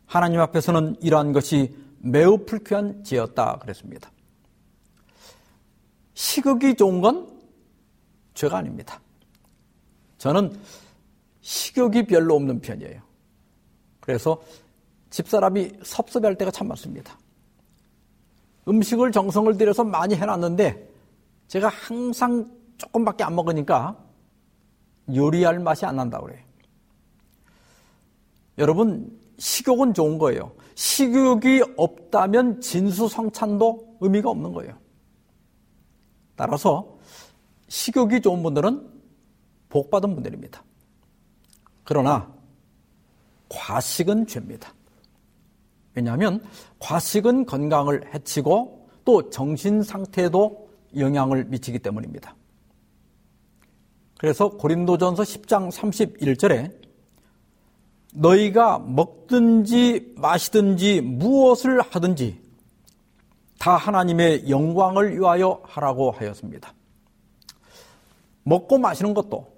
[0.06, 4.10] 하나님 앞에서는 이러한 것이 매우 불쾌한 죄였다 그랬습니다.
[6.14, 7.40] 식욕이 좋은 건
[8.34, 9.00] 죄가 아닙니다.
[10.18, 10.58] 저는
[11.42, 13.02] 식욕이 별로 없는 편이에요.
[14.00, 14.42] 그래서
[15.10, 17.16] 집사람이 섭섭해할 때가 참 많습니다.
[18.68, 20.88] 음식을 정성을 들여서 많이 해놨는데
[21.48, 23.96] 제가 항상 조금밖에 안 먹으니까
[25.14, 26.40] 요리할 맛이 안 난다 그래요.
[28.58, 30.52] 여러분 식욕은 좋은 거예요.
[30.74, 34.78] 식욕이 없다면 진수성찬도 의미가 없는 거예요.
[36.36, 36.98] 따라서
[37.68, 38.88] 식욕이 좋은 분들은
[39.68, 40.62] 복 받은 분들입니다.
[41.84, 42.32] 그러나
[43.48, 44.72] 과식은 죄입니다.
[45.98, 46.40] 왜냐하면
[46.78, 52.36] 과식은 건강을 해치고 또 정신 상태에도 영향을 미치기 때문입니다.
[54.16, 56.72] 그래서 고린도전서 10장 31절에
[58.14, 62.40] 너희가 먹든지 마시든지 무엇을 하든지
[63.58, 66.72] 다 하나님의 영광을 위하여 하라고 하였습니다.
[68.44, 69.48] 먹고 마시는 것도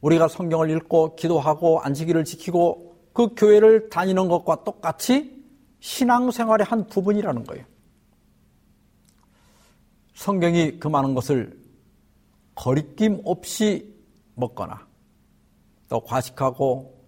[0.00, 5.39] 우리가 성경을 읽고 기도하고 안식일을 지키고 그 교회를 다니는 것과 똑같이
[5.80, 7.64] 신앙생활의 한 부분이라는 거예요.
[10.14, 11.58] 성경이 그 많은 것을
[12.54, 13.94] 거리낌 없이
[14.34, 14.86] 먹거나
[15.88, 17.02] 또 과식하고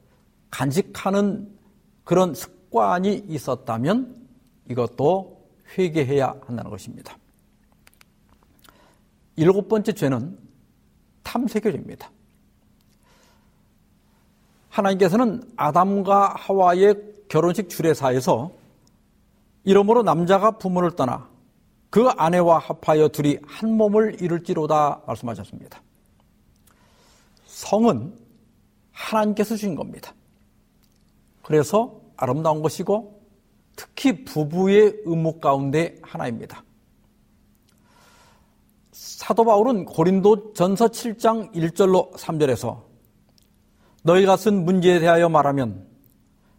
[0.51, 1.59] 간직하는
[2.05, 4.29] 그런 습관이 있었다면
[4.71, 5.47] 이것도
[5.77, 7.17] 회개해야 한다는 것입니다.
[9.37, 10.39] 일곱 번째 죄는
[11.23, 12.11] 탐색교죄입니다.
[14.69, 16.95] 하나님께서는 아담과 하와의
[17.29, 18.62] 결혼식 주례사에서
[19.65, 21.29] 이러므로 남자가 부모를 떠나
[21.91, 25.83] 그 아내와 합하여 둘이 한 몸을 이룰지로다 말씀하셨습니다.
[27.45, 28.17] 성은
[28.93, 30.15] 하나님께서 주신 겁니다.
[31.43, 33.21] 그래서 아름다운 것이고
[33.77, 36.65] 특히 부부의 의무 가운데 하나입니다.
[38.93, 42.83] 사도 바울은 고린도 전서 7장 1절로 3절에서
[44.03, 45.87] 너희가 쓴 문제에 대하여 말하면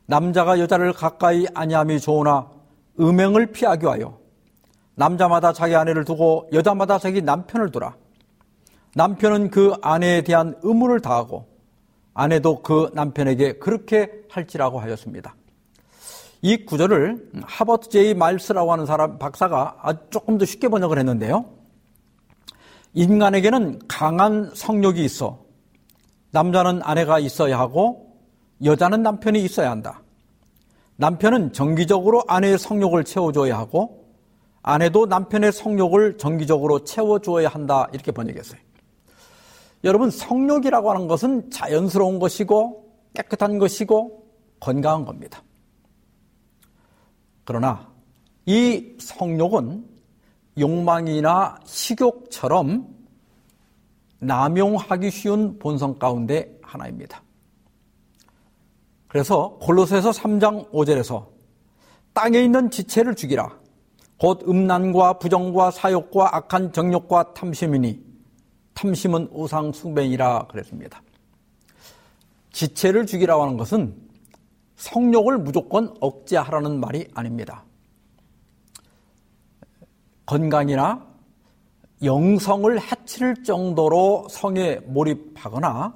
[0.06, 2.53] 남자가 여자를 가까이 아니함이 좋으나
[3.00, 4.20] 음행을 피하기 위하여
[4.96, 7.96] 남자마다 자기 아내를 두고 여자마다 자기 남편을 두라.
[8.96, 11.48] 남편은 그 아내에 대한 의무를 다하고
[12.14, 15.36] 아내도 그 남편에게 그렇게 할지라고 하였습니다.
[16.44, 19.78] 이 구절을 하버트 제이 말스라고 하는 사람 박사가
[20.10, 21.46] 조금 더 쉽게 번역을 했는데요.
[22.94, 25.40] 인간에게는 강한 성욕이 있어
[26.32, 28.20] 남자는 아내가 있어야 하고
[28.64, 30.03] 여자는 남편이 있어야 한다.
[30.98, 34.04] 남편은 정기적으로 아내의 성욕을 채워줘야 하고
[34.62, 37.88] 아내도 남편의 성욕을 정기적으로 채워줘야 한다.
[37.94, 38.60] 이렇게 번역했어요.
[39.84, 44.26] 여러분, 성욕이라고 하는 것은 자연스러운 것이고 깨끗한 것이고
[44.60, 45.44] 건강한 겁니다.
[47.44, 47.92] 그러나
[48.46, 49.86] 이 성욕은
[50.58, 52.88] 욕망이나 식욕처럼
[54.20, 57.22] 남용하기 쉬운 본성 가운데 하나입니다.
[59.14, 61.28] 그래서 골로새서 3장 5절에서
[62.14, 63.48] 땅에 있는 지체를 죽이라.
[64.18, 68.04] 곧 음란과 부정과 사욕과 악한 정욕과 탐심이니
[68.74, 71.04] 탐심은 우상 숭배이라 그랬습니다.
[72.54, 73.96] 지체를 죽이라고 하는 것은
[74.78, 77.64] 성욕을 무조건 억제하라는 말이 아닙니다.
[80.26, 81.06] 건강이나
[82.04, 85.94] 영성을 해칠 정도로 성에 몰입하거나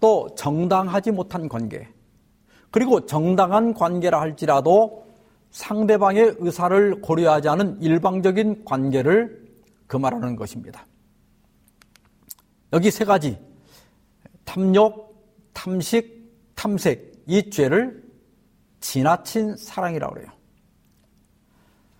[0.00, 1.93] 또 정당하지 못한 관계,
[2.74, 5.06] 그리고 정당한 관계라 할지라도
[5.52, 9.46] 상대방의 의사를 고려하지 않은 일방적인 관계를
[9.86, 10.84] 금하라는 것입니다.
[12.72, 13.38] 여기 세 가지
[14.44, 18.02] 탐욕, 탐식, 탐색 이 죄를
[18.80, 20.32] 지나친 사랑이라고 그래요.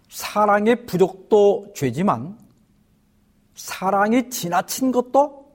[0.09, 2.37] 사랑의 부족도 죄지만
[3.55, 5.53] 사랑이 지나친 것도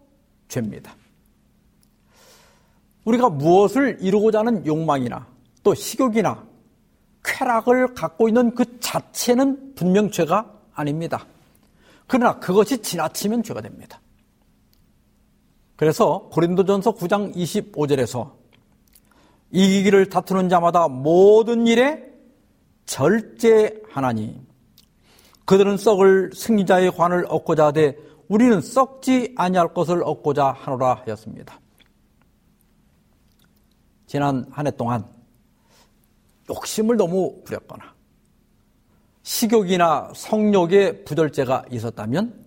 [0.47, 0.95] 죄입니다.
[3.05, 5.27] 우리가 무엇을 이루고자 하는 욕망이나
[5.63, 6.43] 또 식욕이나
[7.23, 11.25] 쾌락을 갖고 있는 그 자체는 분명 죄가 아닙니다.
[12.07, 14.01] 그러나 그것이 지나치면 죄가 됩니다.
[15.75, 18.31] 그래서 고린도전서 9장 25절에서
[19.51, 22.03] 이기기를 다투는 자마다 모든 일에
[22.85, 24.41] 절제하나니
[25.45, 27.97] 그들은 썩을 승리자의 관을 얻고자 하되
[28.27, 31.59] 우리는 썩지 아니할 것을 얻고자 하노라 하였습니다.
[34.09, 35.05] 지난 한 해 동안
[36.49, 37.93] 욕심을 너무 부렸거나
[39.21, 42.43] 식욕이나 성욕의 부절제가 있었다면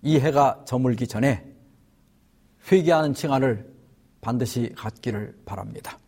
[0.00, 1.46] 이 해가 저물기 전에
[2.72, 3.70] 회개하는 시간을
[4.22, 5.98] 반드시 갖기를 바랍니다.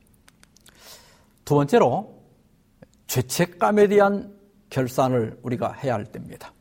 [1.45, 2.25] 두 번째로
[3.07, 4.35] 죄책감에 대한
[4.71, 6.55] 결산을 우리가 해야 할 때입니다.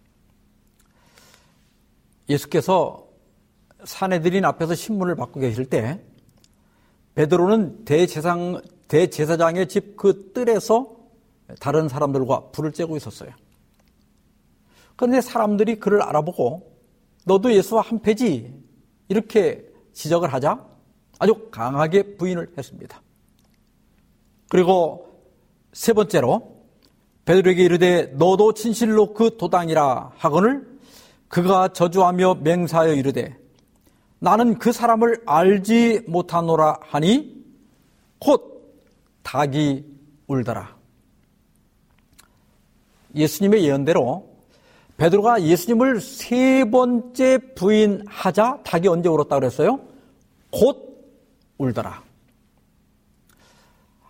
[2.27, 3.07] 예수께서
[3.85, 6.03] 사내들인 앞에서 신문을 받고 계실 때
[7.15, 10.95] 베드로는 대제상, 대제사장의 집 그 뜰에서
[11.59, 13.31] 다른 사람들과 불을 쬐고 있었어요.
[14.95, 16.71] 그런데 사람들이 그를 알아보고
[17.25, 18.53] 너도 예수와 한패지.
[19.09, 20.65] 이렇게 지적을 하자
[21.19, 23.01] 아주 강하게 부인을 했습니다.
[24.49, 25.21] 그리고
[25.71, 26.63] 세 번째로
[27.25, 30.67] 베드로에게 이르되 너도 진실로 그 도당이라 하거늘
[31.27, 33.37] 그가 저주하며 맹사하여 이르되
[34.23, 37.43] 나는 그 사람을 알지 못하노라 하니
[38.19, 38.73] 곧
[39.21, 39.83] 닭이
[40.27, 40.77] 울더라.
[43.15, 44.33] 예수님의 예언대로
[44.95, 49.81] 베드로가 예수님을 세 번째 부인하자 닭이 언제 울었다 그랬어요?
[50.51, 51.05] 곧
[51.57, 52.01] 울더라.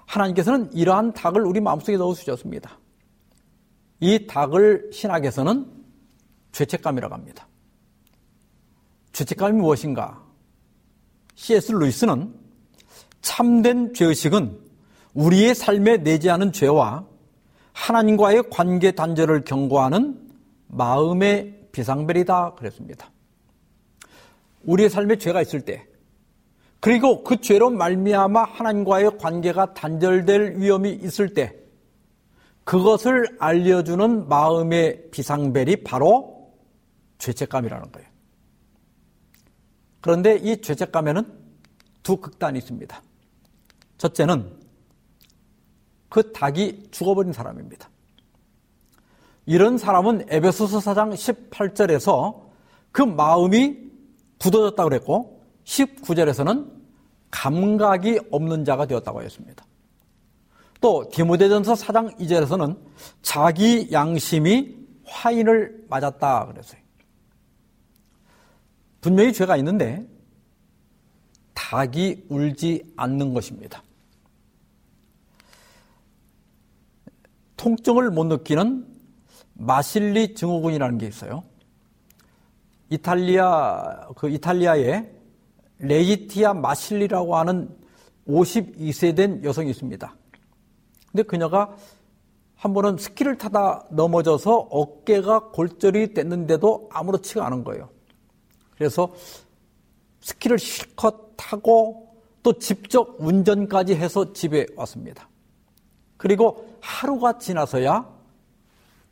[0.06, 2.78] 하나님께서는 이러한 닭을 우리 마음속에 넣어 주셨습니다.
[4.00, 5.66] 이 닭을 신학에서는
[6.52, 7.48] 죄책감이라고 합니다.
[9.14, 10.22] 죄책감이 무엇인가?
[11.36, 11.72] C.S.
[11.72, 12.34] 루이스는
[13.22, 14.60] 참된 죄의식은
[15.14, 17.06] 우리의 삶에 않은 죄와
[17.74, 20.20] 하나님과의 관계 단절을 경고하는
[20.68, 23.10] 마음의 비상벨이다 그랬습니다.
[24.64, 25.86] 우리의 삶에 죄가 있을 때
[26.80, 31.56] 그리고 그 죄로 말미암아 하나님과의 관계가 단절될 위험이 있을 때
[32.64, 36.52] 그것을 알려주는 마음의 비상벨이 바로
[37.20, 38.13] 죄책감이라는 거예요.
[40.04, 41.24] 그런데 이 죄책감에는
[42.04, 43.02] 두 극단이 있습니다.
[43.98, 44.52] 첫째는
[46.10, 47.90] 그 닭이 죽어버린 사람입니다.
[49.46, 52.42] 이런 사람은 에베소서 4장 18절에서
[52.92, 53.78] 그 마음이
[54.40, 56.70] 굳어졌다고 그랬고 19절에서는
[57.32, 59.66] 감각이 없는 자가 되었다고 했습니다.
[60.82, 62.78] 또 디모데전서 4장 2절에서는
[63.22, 64.76] 자기 양심이
[65.06, 66.83] 화인을 맞았다 그랬어요.
[69.04, 70.08] 분명히 죄가 있는데
[71.54, 73.84] 닭이 울지 않는 것입니다.
[77.58, 78.88] 통증을 못 느끼는
[79.56, 81.44] 마실리 증후군이라는 게 있어요.
[82.90, 85.12] 이탈리아 그 이탈리아에
[85.80, 87.76] 레이티아 마실리라고 하는
[88.26, 90.16] 52세 된 여성이 있습니다.
[91.12, 91.76] 근데 그녀가
[92.56, 97.93] 한 번은 스키를 타다 넘어져서 어깨가 골절이 됐는데도 아무렇지가 않은 거예요.
[98.78, 99.14] 그래서
[100.22, 105.30] 스키를 실컷 타고 또 직접 운전까지 해서 집에 왔습니다.
[106.18, 108.10] 그리고 하루가 지나서야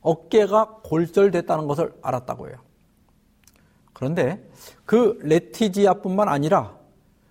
[0.01, 2.57] 어깨가 골절됐다는 것을 알았다고 해요.
[3.93, 4.49] 그런데
[4.85, 6.75] 그 레티지아뿐만 아니라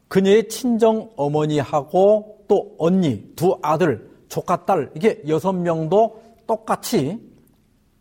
[0.08, 7.20] 그녀의 친정 어머니하고 또 언니, 두 아들, 조카 딸, 이게 여섯 명도 똑같이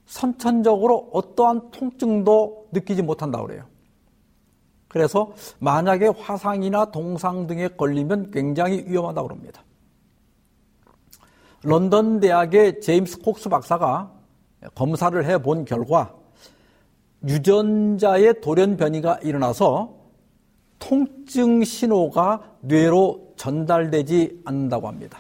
[0.06, 3.69] 선천적으로 어떠한 통증도 느끼지 못한다고 그래요.
[4.90, 9.64] 그래서 만약에 화상이나 동상 등에 걸리면 굉장히 위험하다고 그럽니다.
[11.64, 14.12] 런던 대학의 제임스 콕스 박사가
[14.76, 16.14] 검사를 해 본 결과
[17.28, 19.96] 유전자의 돌연 변이가 일어나서
[20.80, 25.20] 통증 신호가 뇌로 전달되지 않는다고 합니다.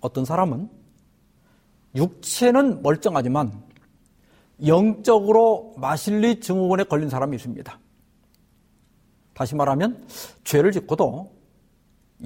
[0.00, 0.68] 어떤 사람은
[1.94, 3.50] 육체는 멀쩡하지만
[4.66, 7.78] 영적으로 마실리 증후군에 걸린 사람이 있습니다.
[9.34, 10.06] 다시 말하면
[10.44, 11.30] 죄를 짓고도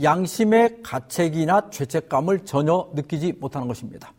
[0.03, 4.15] 양심의 가책이나 죄책감을 전혀 느끼지 못하는 것입니다.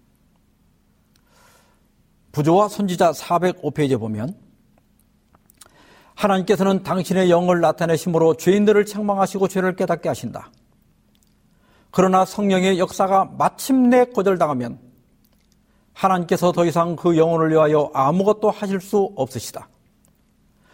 [2.31, 4.35] 부조와 선지자 405페이지에 보면
[6.15, 10.51] 하나님께서는 당신의 영을 나타내심으로 죄인들을 책망하시고 죄를 깨닫게 하신다.
[11.89, 14.79] 그러나 성령의 역사가 마침내 거절당하면
[15.93, 19.69] 하나님께서 더 이상 그 영혼을 위하여 아무것도 하실 수 없으시다.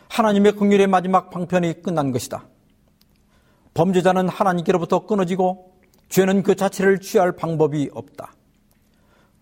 [0.10, 2.48] 하나님의 긍휼의 마지막 방편이 끝난 것이다.
[3.74, 5.74] 범죄자는 하나님께로부터 끊어지고
[6.10, 8.34] 죄는 그 자체를 취할 방법이 없다.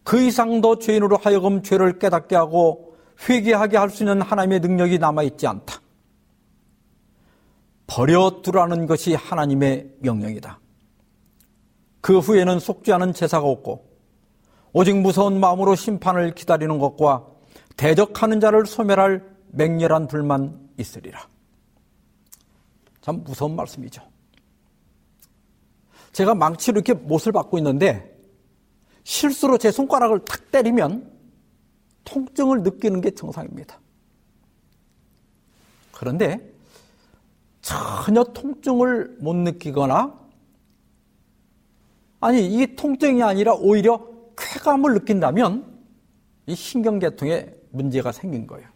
[0.03, 2.95] 그 이상도 죄인으로 하여금 죄를 깨닫게 하고
[3.27, 5.81] 회개하게 할 수 있는 하나님의 능력이 남아있지 않다.
[7.87, 10.59] 버려두라는 것이 하나님의 명령이다.
[12.01, 12.59] 그 후에는
[12.93, 13.86] 않은 제사가 없고
[14.73, 17.25] 오직 무서운 마음으로 심판을 기다리는 것과
[17.77, 21.27] 대적하는 자를 소멸할 맹렬한 불만 있으리라.
[23.01, 24.01] 참 무서운 말씀이죠.
[26.11, 28.17] 제가 망치로 이렇게 못을 받고 있는데
[29.03, 31.11] 실수로 제 손가락을 탁 때리면
[32.03, 33.79] 통증을 느끼는 게 정상입니다.
[35.93, 36.53] 그런데
[37.61, 40.17] 전혀 통증을 못 느끼거나
[42.19, 45.77] 아니 이 통증이 아니라 오히려 쾌감을 느낀다면
[46.45, 48.67] 이 신경계통에 문제가 생긴 거예요.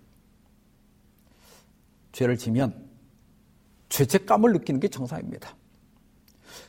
[2.11, 2.89] 죄를 지면
[3.89, 5.55] 죄책감을 느끼는 게 정상입니다.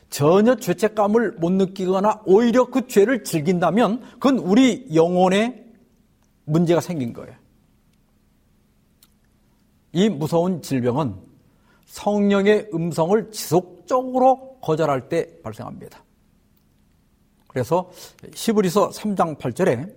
[0.09, 5.65] 전혀 죄책감을 못 느끼거나 오히려 그 죄를 즐긴다면 그건 우리 영혼에
[6.45, 7.33] 문제가 생긴 거예요.
[9.91, 11.15] 이 무서운 질병은
[11.85, 16.03] 성령의 음성을 지속적으로 거절할 때 발생합니다.
[17.53, 17.91] 그래서
[18.33, 19.93] 시브리서 3장 8절에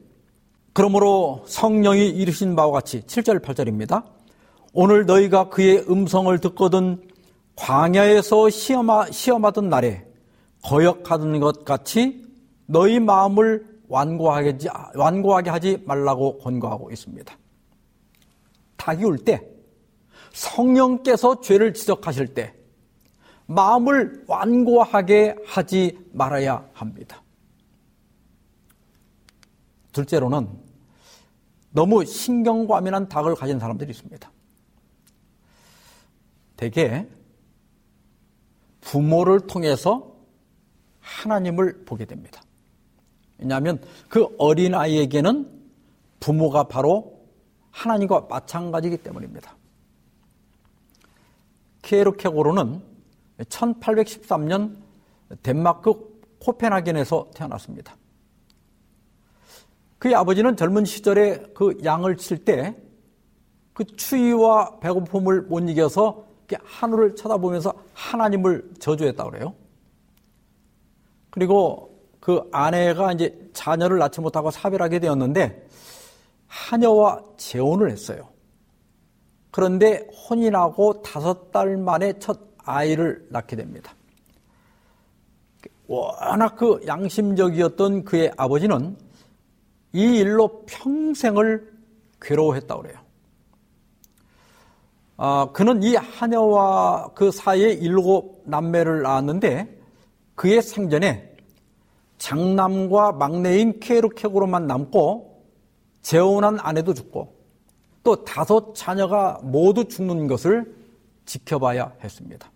[0.75, 4.05] 그러므로 성령이 이르신 바와 같이 7절 8절입니다.
[4.75, 7.03] 오늘 너희가 그의 음성을 듣거든
[7.57, 10.07] 광야에서 시험하, 시험하던 날에
[10.63, 12.27] 거역하던 것 같이
[12.67, 14.59] 너희 마음을 완고하게,
[14.95, 17.35] 완고하게 하지 말라고 권고하고 있습니다.
[18.77, 19.41] 닭이 울 때,
[20.33, 22.53] 성령께서 죄를 지적하실 때,
[23.47, 27.23] 마음을 완고하게 하지 말아야 합니다.
[29.97, 30.49] 둘째로는
[31.70, 34.30] 너무 신경과민한 닭을 가진 사람들이 있습니다.
[36.57, 37.07] 대개
[38.82, 40.14] 부모를 통해서
[41.01, 42.42] 하나님을 보게 됩니다.
[43.38, 45.51] 왜냐하면 그 어린아이에게는
[46.20, 47.26] 부모가 바로
[47.70, 49.55] 하나님과 마찬가지이기 때문입니다.
[51.82, 52.82] 케르케고르는
[53.38, 54.76] 1813년
[55.42, 55.92] 덴마크
[56.40, 57.97] 코펜하겐에서 태어났습니다.
[59.99, 62.86] 그의 아버지는 젊은 시절에 그 양을 칠 때
[63.76, 66.24] 그 추위와 배고픔을 못 이겨서
[66.64, 69.55] 하늘을 쳐다보면서 하나님을 저주했다고 그래요.
[71.28, 75.68] 그리고 그 아내가 이제 자녀를 낳지 못하고 사별하게 되었는데
[76.47, 78.28] 하녀와 재혼을 했어요.
[79.51, 83.94] 그런데 혼인하고 다섯 달 만에 첫 아이를 낳게 됩니다.
[85.86, 88.97] 워낙 그 양심적이었던 그의 아버지는
[89.97, 91.72] 이 일로 평생을
[92.20, 92.99] 괴로워했다고 그래요.
[95.16, 99.80] 아, 그는 이 하녀와 그 사이에 일곱 남매를 낳았는데
[100.34, 101.34] 그의 생전에
[102.18, 105.42] 장남과 막내인 케르케고로만 남고
[106.03, 107.34] 재혼한 아내도 죽고
[108.03, 110.76] 또 다섯 자녀가 모두 죽는 것을
[111.24, 112.53] 지켜봐야 했습니다.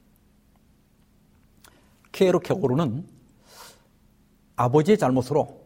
[2.12, 3.06] 케르케고르는
[4.56, 5.59] 아버지의 잘못으로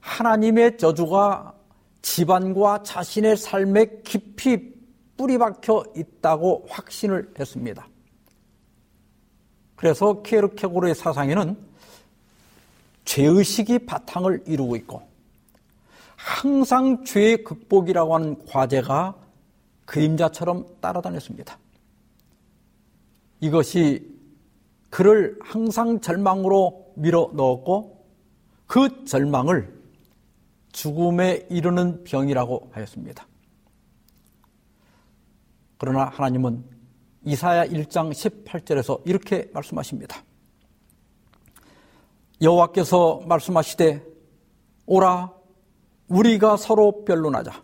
[0.00, 1.54] 하나님의 저주가
[2.02, 4.72] 집안과 자신의 삶에 깊이
[5.16, 7.86] 뿌리박혀 있다고 확신을 했습니다.
[9.76, 11.56] 그래서 케르케고르의 사상에는
[13.04, 15.02] 죄의식이 바탕을 이루고 있고
[16.16, 19.14] 항상 죄의 극복이라고 하는 과제가
[19.84, 21.58] 그림자처럼 따라다녔습니다.
[23.40, 24.18] 이것이
[24.90, 28.04] 그를 항상 절망으로 밀어 넣었고
[28.66, 29.77] 그 절망을
[30.72, 33.26] 죽음에 이르는 병이라고 하였습니다.
[35.78, 36.64] 그러나 하나님은
[37.24, 40.24] 이사야 1장 18절에서 이렇게 말씀하십니다.
[42.40, 44.04] 여호와께서 말씀하시되
[44.86, 45.32] 오라
[46.08, 47.62] 우리가 서로 변론하자.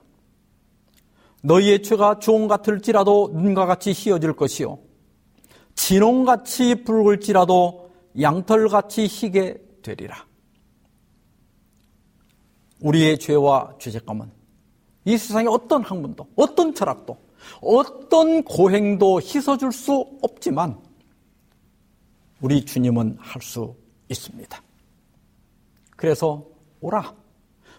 [1.42, 4.78] 너희의 죄가 주홍 같을지라도 눈과 같이 희어질 것이요
[5.74, 7.90] 진홍같이 붉을지라도
[8.20, 10.26] 양털같이 희게 되리라.
[12.84, 14.30] 우리의 죄와 죄책감은
[15.06, 17.16] 이 세상의 어떤 학문도, 어떤 철학도,
[17.60, 20.78] 어떤 고행도 씻어줄 수 없지만
[22.40, 23.74] 우리 주님은 할 수
[24.08, 24.62] 있습니다.
[25.96, 26.44] 그래서
[26.80, 27.14] 오라.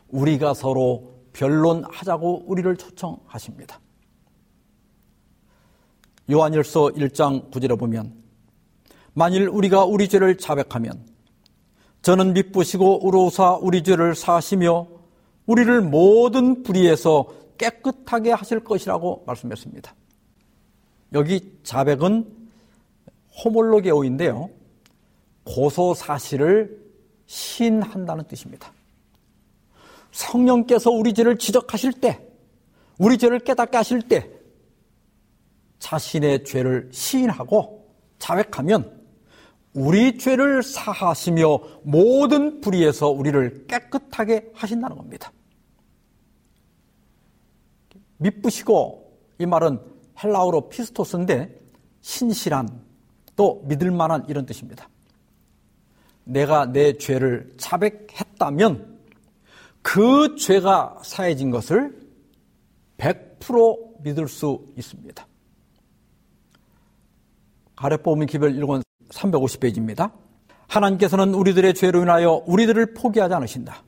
[0.09, 3.79] 우리가 서로 변론하자고 우리를 초청하십니다.
[6.31, 8.13] 요한일서 1장 9절에 보면
[9.13, 11.05] 만일 우리가 우리 죄를 자백하면
[12.01, 14.94] 저는 미쁘시고 우로사 우리 죄를 사시며
[15.45, 17.27] 우리를 모든 불의에서
[17.57, 19.93] 깨끗하게 하실 것이라고 말씀했습니다.
[21.13, 22.49] 여기 자백은
[23.43, 24.49] 호몰로게오인데요.
[25.43, 26.83] 고소 사실을
[27.27, 28.71] 시인한다는 뜻입니다.
[30.11, 32.25] 성령께서 우리 죄를 지적하실 때,
[32.97, 34.29] 우리 죄를 깨닫게 하실 때,
[35.79, 37.85] 자신의 죄를 시인하고
[38.17, 39.03] 자백하면
[39.73, 45.31] 우리 죄를 사하시며 모든 불의에서 우리를 깨끗하게 하신다는 겁니다.
[48.17, 49.79] 미쁘시고 이 말은
[50.23, 51.59] 헬라어로 피스토스인데
[52.01, 52.69] 신실한
[53.35, 54.89] 또 믿을 만한 이런 뜻입니다.
[56.23, 58.99] 내가 내 죄를 자백했다면
[59.81, 61.99] 그 죄가 사해진 것을
[62.97, 65.27] 100% 믿을 수 있습니다.
[67.75, 70.11] 가래보면 기별 1권 350페이지입니다.
[70.67, 73.83] 하나님께서는 우리들의 죄로 인하여 우리들을 포기하지 않으신다.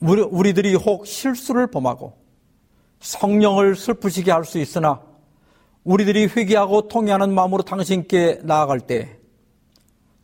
[0.00, 2.19] 우리들이 혹 실수를 범하고
[3.00, 5.00] 성령을 슬프시게 할 수 있으나
[5.84, 9.18] 우리들이 회개하고 통회하는 마음으로 당신께 나아갈 때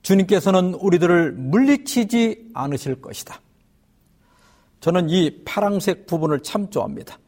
[0.02, 3.40] 주님께서는 우리들을 물리치지 않으실 것이다.
[4.80, 7.18] 저는 이 파랑색 부분을 참 좋아합니다.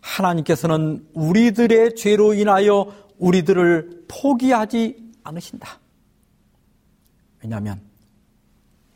[0.00, 5.80] 하나님께서는 우리들의 죄로 인하여 우리들을 포기하지 않으신다.
[7.42, 7.80] 왜냐하면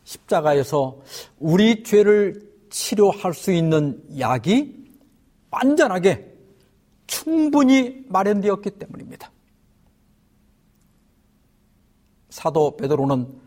[0.04, 1.00] 십자가에서
[1.38, 4.80] 우리 죄를 치료할 수 있는 약이
[5.51, 6.36] 완전하게
[7.07, 9.30] 충분히 마련되었기 때문입니다.
[12.30, 13.40] 사도 베드로는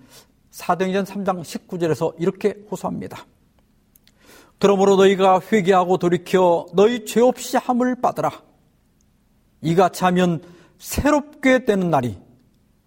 [0.51, 3.25] 사도행전 3장 19절에서 이렇게 호소합니다.
[4.59, 8.43] 그러므로 너희가 회개하고 돌이켜 너희 죄 없이 함을 받으라.
[9.61, 10.43] 이같이 하면
[10.77, 12.17] 새롭게 되는 날이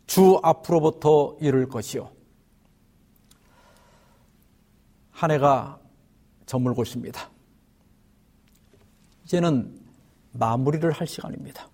[0.06, 2.10] 주 앞으로부터 이를 것이요.
[5.10, 5.80] 한 해가
[6.44, 7.35] 저물고 있습니다.
[9.26, 9.76] 이제는
[10.30, 11.68] 마무리를 할 시간입니다.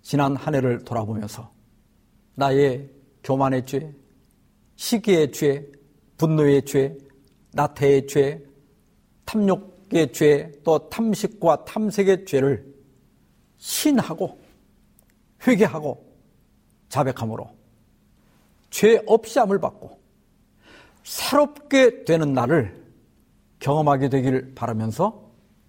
[0.00, 1.50] 지난 한 해를 돌아보면서
[2.36, 2.88] 나의
[3.24, 3.92] 교만의 죄,
[4.76, 5.66] 시기의 죄,
[6.18, 6.96] 분노의 죄,
[7.52, 8.44] 나태의 죄,
[9.24, 12.72] 탐욕의 죄, 또 탐식과 탐색의 죄를
[13.58, 14.38] 신하고
[15.44, 16.14] 회개하고
[16.90, 17.50] 자백함으로
[18.70, 19.98] 죄 없이 함을 받고
[21.02, 22.84] 새롭게 되는 날을
[23.58, 25.23] 경험하게 되길 바라면서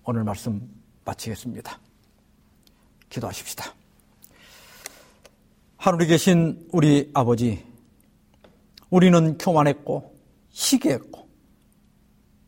[0.08, 0.62] 오늘 말씀
[1.04, 1.80] 마치겠습니다.
[3.10, 3.74] 기도하십시다.
[5.78, 7.66] 하늘에 계신 우리 아버지,
[8.92, 10.16] 우리는 교만했고,
[10.52, 11.28] 시기했고,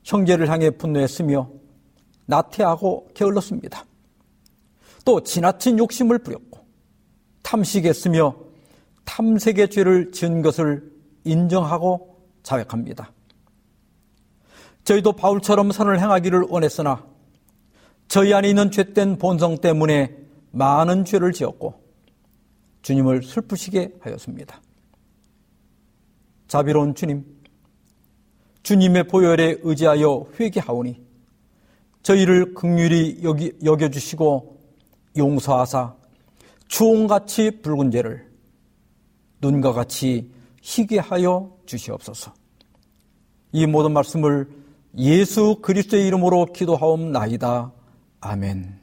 [0.03, 1.49] 형제를 향해 분노했으며,
[2.27, 3.85] 나태하고 게을렀습니다.
[5.03, 6.63] 또 지나친 욕심을 부렸고,
[7.41, 8.35] 탐식했으며,
[9.03, 10.91] 탐색의 죄를 지은 것을
[11.23, 13.11] 인정하고 자백합니다.
[14.83, 17.16] 저희도 바울처럼 선을 행하기를 원했으나
[18.07, 20.15] 저희 안에 있는 죄된 본성 때문에
[20.51, 21.81] 많은 죄를 지었고
[22.81, 24.61] 주님을 슬프시게 하였습니다.
[26.47, 27.25] 자비로운 주님,
[28.63, 31.01] 주님의 보혈에 의지하여 회개하오니
[32.01, 34.57] 저희를 극률히 여기, 여겨 주시고
[35.17, 35.95] 용서하사
[36.69, 38.29] 주홍같이 붉은 죄를
[39.41, 40.31] 눈과 같이
[40.61, 42.33] 희게 하여 주시옵소서.
[43.51, 44.49] 이 모든 말씀을
[44.97, 47.71] 예수 그리스도의 이름으로 기도하옵나이다.
[48.19, 48.79] 아멘.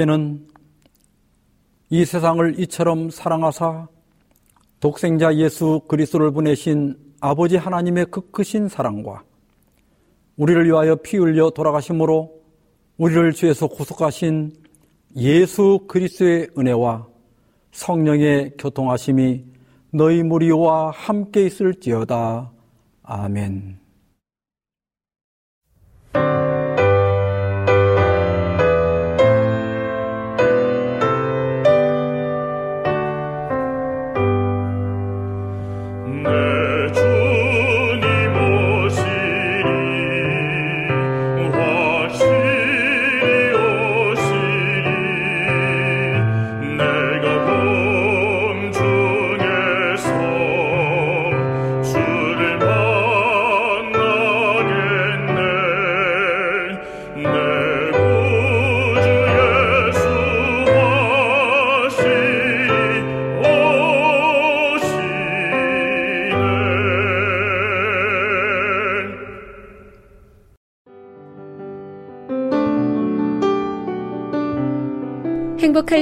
[0.00, 0.46] 이제는
[1.90, 3.88] 이 세상을 이처럼 사랑하사
[4.78, 9.22] 독생자 예수 그리스도를 보내신 아버지 하나님의 그 크신 사랑과
[10.36, 12.30] 우리를 위하여 피 흘려 돌아가심으로
[12.96, 14.54] 우리를 죄에서 구속하신
[15.16, 17.06] 예수 그리스도의 은혜와
[17.72, 19.44] 성령의 교통하심이
[19.92, 22.50] 너희 무리와 함께 있을지어다.
[23.02, 23.79] 아멘.